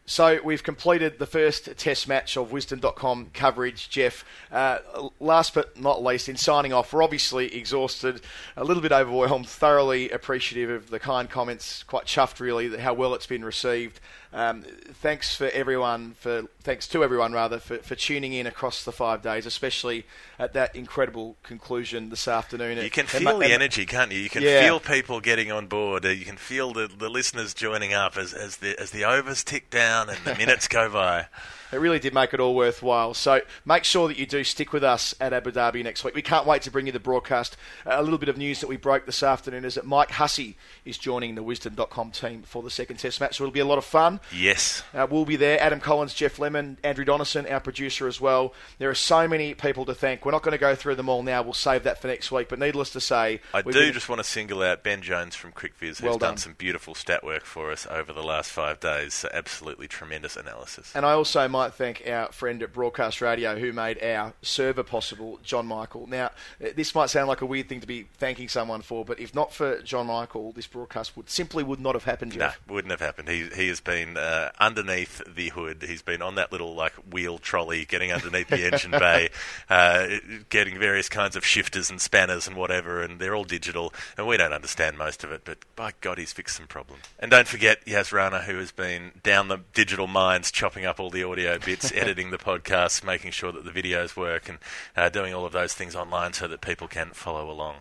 So 0.04 0.40
we've 0.42 0.64
completed 0.64 1.20
the 1.20 1.26
first 1.26 1.76
test 1.76 2.08
match 2.08 2.36
of 2.36 2.50
Wisden.com 2.50 3.30
coverage, 3.32 3.88
Jeff. 3.88 4.24
Uh, 4.50 4.78
last 5.20 5.54
but 5.54 5.78
not 5.80 6.02
least, 6.02 6.28
in 6.28 6.36
signing 6.36 6.72
off, 6.72 6.92
we're 6.92 7.04
obviously 7.04 7.54
exhausted, 7.54 8.20
a 8.56 8.64
little 8.64 8.82
bit 8.82 8.90
overwhelmed, 8.90 9.48
thoroughly 9.48 10.10
appreciative 10.10 10.68
of 10.68 10.90
the 10.90 10.98
kind 10.98 11.30
comments, 11.30 11.84
quite 11.84 12.06
chuffed 12.06 12.40
really, 12.40 12.76
how 12.76 12.92
well 12.92 13.14
it's 13.14 13.28
been 13.28 13.44
received. 13.44 14.00
Um, 14.32 14.62
thanks 14.62 15.34
for 15.34 15.48
everyone 15.48 16.12
for 16.12 16.42
thanks 16.62 16.86
to 16.88 17.02
everyone 17.02 17.32
rather 17.32 17.58
for, 17.58 17.78
for 17.78 17.96
tuning 17.96 18.32
in 18.32 18.46
across 18.46 18.84
the 18.84 18.92
five 18.92 19.22
days, 19.22 19.44
especially 19.44 20.06
at 20.38 20.52
that 20.52 20.76
incredible 20.76 21.36
conclusion 21.42 22.10
this 22.10 22.28
afternoon. 22.28 22.78
You 22.78 22.90
can 22.90 23.06
feel 23.06 23.38
the 23.38 23.52
energy, 23.52 23.86
can't 23.86 24.12
you? 24.12 24.20
You 24.20 24.30
can 24.30 24.42
yeah. 24.42 24.62
feel 24.62 24.78
people 24.78 25.20
getting 25.20 25.50
on 25.50 25.66
board. 25.66 26.04
You 26.04 26.24
can 26.24 26.36
feel 26.36 26.72
the, 26.72 26.86
the 26.86 27.08
listeners 27.08 27.54
joining 27.54 27.92
up 27.92 28.16
as, 28.16 28.32
as 28.32 28.58
the 28.58 28.78
as 28.80 28.92
the 28.92 29.04
overs 29.04 29.42
tick 29.42 29.68
down 29.68 30.08
and 30.08 30.18
the 30.24 30.36
minutes 30.36 30.68
go 30.68 30.88
by. 30.90 31.26
It 31.72 31.76
really 31.76 31.98
did 31.98 32.14
make 32.14 32.34
it 32.34 32.40
all 32.40 32.54
worthwhile. 32.54 33.14
So 33.14 33.40
make 33.64 33.84
sure 33.84 34.08
that 34.08 34.18
you 34.18 34.26
do 34.26 34.44
stick 34.44 34.72
with 34.72 34.84
us 34.84 35.14
at 35.20 35.32
Abu 35.32 35.52
Dhabi 35.52 35.84
next 35.84 36.04
week. 36.04 36.14
We 36.14 36.22
can't 36.22 36.46
wait 36.46 36.62
to 36.62 36.70
bring 36.70 36.86
you 36.86 36.92
the 36.92 37.00
broadcast. 37.00 37.56
a 37.86 38.02
little 38.02 38.18
bit 38.18 38.28
of 38.28 38.36
news 38.36 38.60
that 38.60 38.68
we 38.68 38.76
broke 38.76 39.06
this 39.06 39.22
afternoon 39.22 39.64
is 39.64 39.74
that 39.74 39.86
Mike 39.86 40.12
Hussey 40.12 40.56
is 40.84 40.98
joining 40.98 41.34
the 41.34 41.42
Wisden.com 41.42 42.10
team 42.10 42.42
for 42.42 42.62
the 42.62 42.70
second 42.70 42.96
test 42.96 43.20
match. 43.20 43.36
So 43.36 43.44
it'll 43.44 43.52
be 43.52 43.60
a 43.60 43.64
lot 43.64 43.78
of 43.78 43.84
fun. 43.84 44.20
Yes. 44.34 44.82
Uh, 44.94 45.06
we'll 45.10 45.24
be 45.24 45.36
there. 45.36 45.60
Adam 45.60 45.80
Collins, 45.80 46.14
Geoff 46.14 46.38
Lemon, 46.38 46.78
Andrew 46.82 47.04
Donison, 47.04 47.50
our 47.50 47.60
producer 47.60 48.06
as 48.06 48.20
well. 48.20 48.52
There 48.78 48.90
are 48.90 48.94
so 48.94 49.28
many 49.28 49.54
people 49.54 49.84
to 49.86 49.94
thank. 49.94 50.24
We're 50.24 50.32
not 50.32 50.42
going 50.42 50.52
to 50.52 50.58
go 50.58 50.74
through 50.74 50.96
them 50.96 51.08
all 51.08 51.22
now. 51.22 51.42
We'll 51.42 51.52
save 51.52 51.84
that 51.84 52.00
for 52.00 52.08
next 52.08 52.32
week. 52.32 52.48
But 52.48 52.58
needless 52.58 52.90
to 52.90 53.00
say, 53.00 53.40
I 53.54 53.62
do 53.62 53.72
been... 53.72 53.92
just 53.92 54.08
want 54.08 54.20
to 54.20 54.24
single 54.24 54.62
out 54.62 54.82
Ben 54.82 55.02
Jones 55.02 55.36
from 55.36 55.52
CricViz, 55.52 55.80
who's 55.80 56.02
well 56.02 56.18
done. 56.18 56.30
done 56.30 56.36
some 56.38 56.54
beautiful 56.54 56.94
stat 56.94 57.24
work 57.24 57.44
for 57.44 57.70
us 57.70 57.86
over 57.90 58.12
the 58.12 58.22
last 58.22 58.50
five 58.50 58.80
days. 58.80 59.14
So 59.14 59.28
absolutely 59.32 59.88
tremendous 59.88 60.36
analysis. 60.36 60.92
And 60.94 61.06
I 61.06 61.12
also 61.12 61.48
might 61.60 61.74
thank 61.74 62.08
our 62.08 62.32
friend 62.32 62.62
at 62.62 62.72
Broadcast 62.72 63.20
Radio 63.20 63.58
who 63.58 63.70
made 63.70 64.02
our 64.02 64.32
server 64.40 64.82
possible, 64.82 65.38
John 65.42 65.66
Michael. 65.66 66.06
Now, 66.06 66.30
this 66.58 66.94
might 66.94 67.10
sound 67.10 67.28
like 67.28 67.42
a 67.42 67.46
weird 67.46 67.68
thing 67.68 67.82
to 67.82 67.86
be 67.86 68.06
thanking 68.16 68.48
someone 68.48 68.80
for, 68.80 69.04
but 69.04 69.20
if 69.20 69.34
not 69.34 69.52
for 69.52 69.82
John 69.82 70.06
Michael, 70.06 70.52
this 70.52 70.66
broadcast 70.66 71.18
would 71.18 71.28
simply 71.28 71.62
would 71.62 71.78
not 71.78 71.94
have 71.94 72.04
happened. 72.04 72.34
No, 72.38 72.50
wouldn't 72.66 72.92
have 72.92 73.00
happened. 73.00 73.28
He 73.28 73.50
he 73.54 73.68
has 73.68 73.78
been 73.78 74.16
uh, 74.16 74.52
underneath 74.58 75.20
the 75.26 75.50
hood. 75.50 75.84
He's 75.86 76.00
been 76.00 76.22
on 76.22 76.36
that 76.36 76.50
little 76.50 76.74
like 76.74 76.94
wheel 76.94 77.36
trolley, 77.36 77.84
getting 77.84 78.10
underneath 78.10 78.48
the 78.48 78.64
engine 78.64 78.90
bay, 78.98 79.28
uh, 79.68 80.08
getting 80.48 80.78
various 80.78 81.10
kinds 81.10 81.36
of 81.36 81.44
shifters 81.44 81.90
and 81.90 82.00
spanners 82.00 82.48
and 82.48 82.56
whatever, 82.56 83.02
and 83.02 83.20
they're 83.20 83.34
all 83.34 83.44
digital, 83.44 83.92
and 84.16 84.26
we 84.26 84.38
don't 84.38 84.54
understand 84.54 84.96
most 84.96 85.24
of 85.24 85.30
it. 85.30 85.42
But 85.44 85.58
by 85.76 85.92
God, 86.00 86.16
he's 86.16 86.32
fixed 86.32 86.56
some 86.56 86.68
problems. 86.68 87.02
And 87.18 87.30
don't 87.30 87.46
forget 87.46 87.86
Yas 87.86 88.12
Rana, 88.12 88.40
who 88.44 88.56
has 88.56 88.72
been 88.72 89.12
down 89.22 89.48
the 89.48 89.60
digital 89.74 90.06
mines, 90.06 90.50
chopping 90.50 90.86
up 90.86 90.98
all 90.98 91.10
the 91.10 91.24
audio 91.50 91.64
bits, 91.64 91.92
editing 91.94 92.30
the 92.30 92.38
podcast, 92.38 93.04
making 93.04 93.32
sure 93.32 93.52
that 93.52 93.64
the 93.64 93.70
videos 93.70 94.16
work, 94.16 94.48
and 94.48 94.58
uh, 94.96 95.08
doing 95.08 95.34
all 95.34 95.44
of 95.44 95.52
those 95.52 95.74
things 95.74 95.96
online 95.96 96.32
so 96.32 96.46
that 96.46 96.60
people 96.60 96.86
can 96.86 97.10
follow 97.10 97.50
along. 97.50 97.76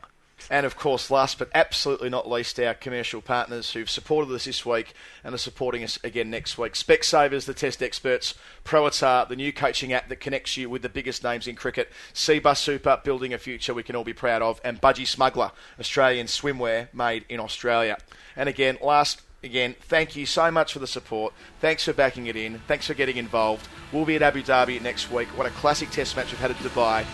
And 0.49 0.65
of 0.65 0.77
course, 0.77 1.12
last 1.12 1.38
but 1.38 1.49
absolutely 1.53 2.10
not 2.10 2.29
least, 2.29 2.60
our 2.60 2.73
commercial 2.73 3.21
partners 3.21 3.71
who've 3.71 3.89
supported 3.89 4.34
us 4.34 4.45
this 4.45 4.65
week 4.65 4.93
and 5.23 5.36
are 5.36 5.39
supporting 5.39 5.84
us 5.84 5.99
again 6.03 6.29
next 6.29 6.58
week. 6.58 6.73
Specsavers, 6.73 7.45
the 7.45 7.53
test 7.53 7.84
experts, 7.84 8.34
Proatar, 8.63 9.27
the 9.27 9.36
new 9.36 9.51
coaching 9.51 9.91
app 9.91 10.08
that 10.08 10.21
connects 10.21 10.55
you 10.55 10.69
with 10.69 10.82
the 10.82 10.89
biggest 10.89 11.23
names 11.25 11.45
in 11.45 11.55
cricket, 11.55 11.91
Cbus 12.13 12.58
Super, 12.58 13.01
building 13.03 13.34
a 13.34 13.38
future 13.38 13.73
we 13.73 13.84
can 13.84 13.97
all 13.97 14.05
be 14.05 14.13
proud 14.13 14.41
of, 14.41 14.62
and 14.63 14.82
Budgy 14.82 15.05
Smuggler, 15.05 15.51
Australian 15.77 16.27
swimwear 16.27 16.91
made 16.93 17.25
in 17.27 17.41
Australia. 17.41 17.97
And 18.36 18.47
again, 18.47 18.77
last 18.82 19.21
again, 19.43 19.75
thank 19.82 20.15
you 20.15 20.25
so 20.25 20.52
much 20.52 20.73
for 20.73 20.80
the 20.80 20.88
support. 20.88 21.34
Thanks 21.60 21.86
for 21.86 21.93
backing 21.93 22.28
it 22.28 22.36
in. 22.36 22.60
Thanks 22.67 22.88
for 22.88 22.93
getting 22.93 23.17
involved. 23.17 23.67
We'll 23.91 24.06
be 24.06 24.15
at 24.15 24.21
Abu 24.21 24.43
Dhabi 24.43 24.82
next 24.82 25.12
week. 25.12 25.28
What 25.30 25.47
a 25.47 25.52
classic 25.52 25.89
test 25.89 26.15
match 26.15 26.32
we've 26.32 26.39
had 26.39 26.52
at 26.52 26.58
Dubai. 26.58 27.06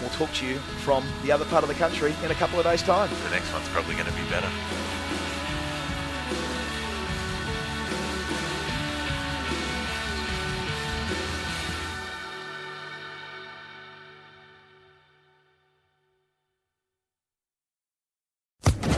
We'll 0.00 0.10
talk 0.10 0.32
to 0.34 0.46
you 0.46 0.58
from 0.84 1.04
the 1.24 1.32
other 1.32 1.44
part 1.46 1.62
of 1.62 1.68
the 1.68 1.74
country 1.74 2.14
in 2.24 2.30
a 2.30 2.34
couple 2.34 2.58
of 2.58 2.64
days' 2.64 2.82
time. 2.82 3.10
The 3.24 3.30
next 3.30 3.52
one's 3.52 3.68
probably 3.68 3.94
going 3.94 4.06
to 4.06 4.12
be 4.12 4.22
better. 4.30 4.48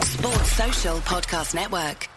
Sports 0.04 0.52
Social 0.52 0.98
Podcast 0.98 1.54
Network. 1.54 2.11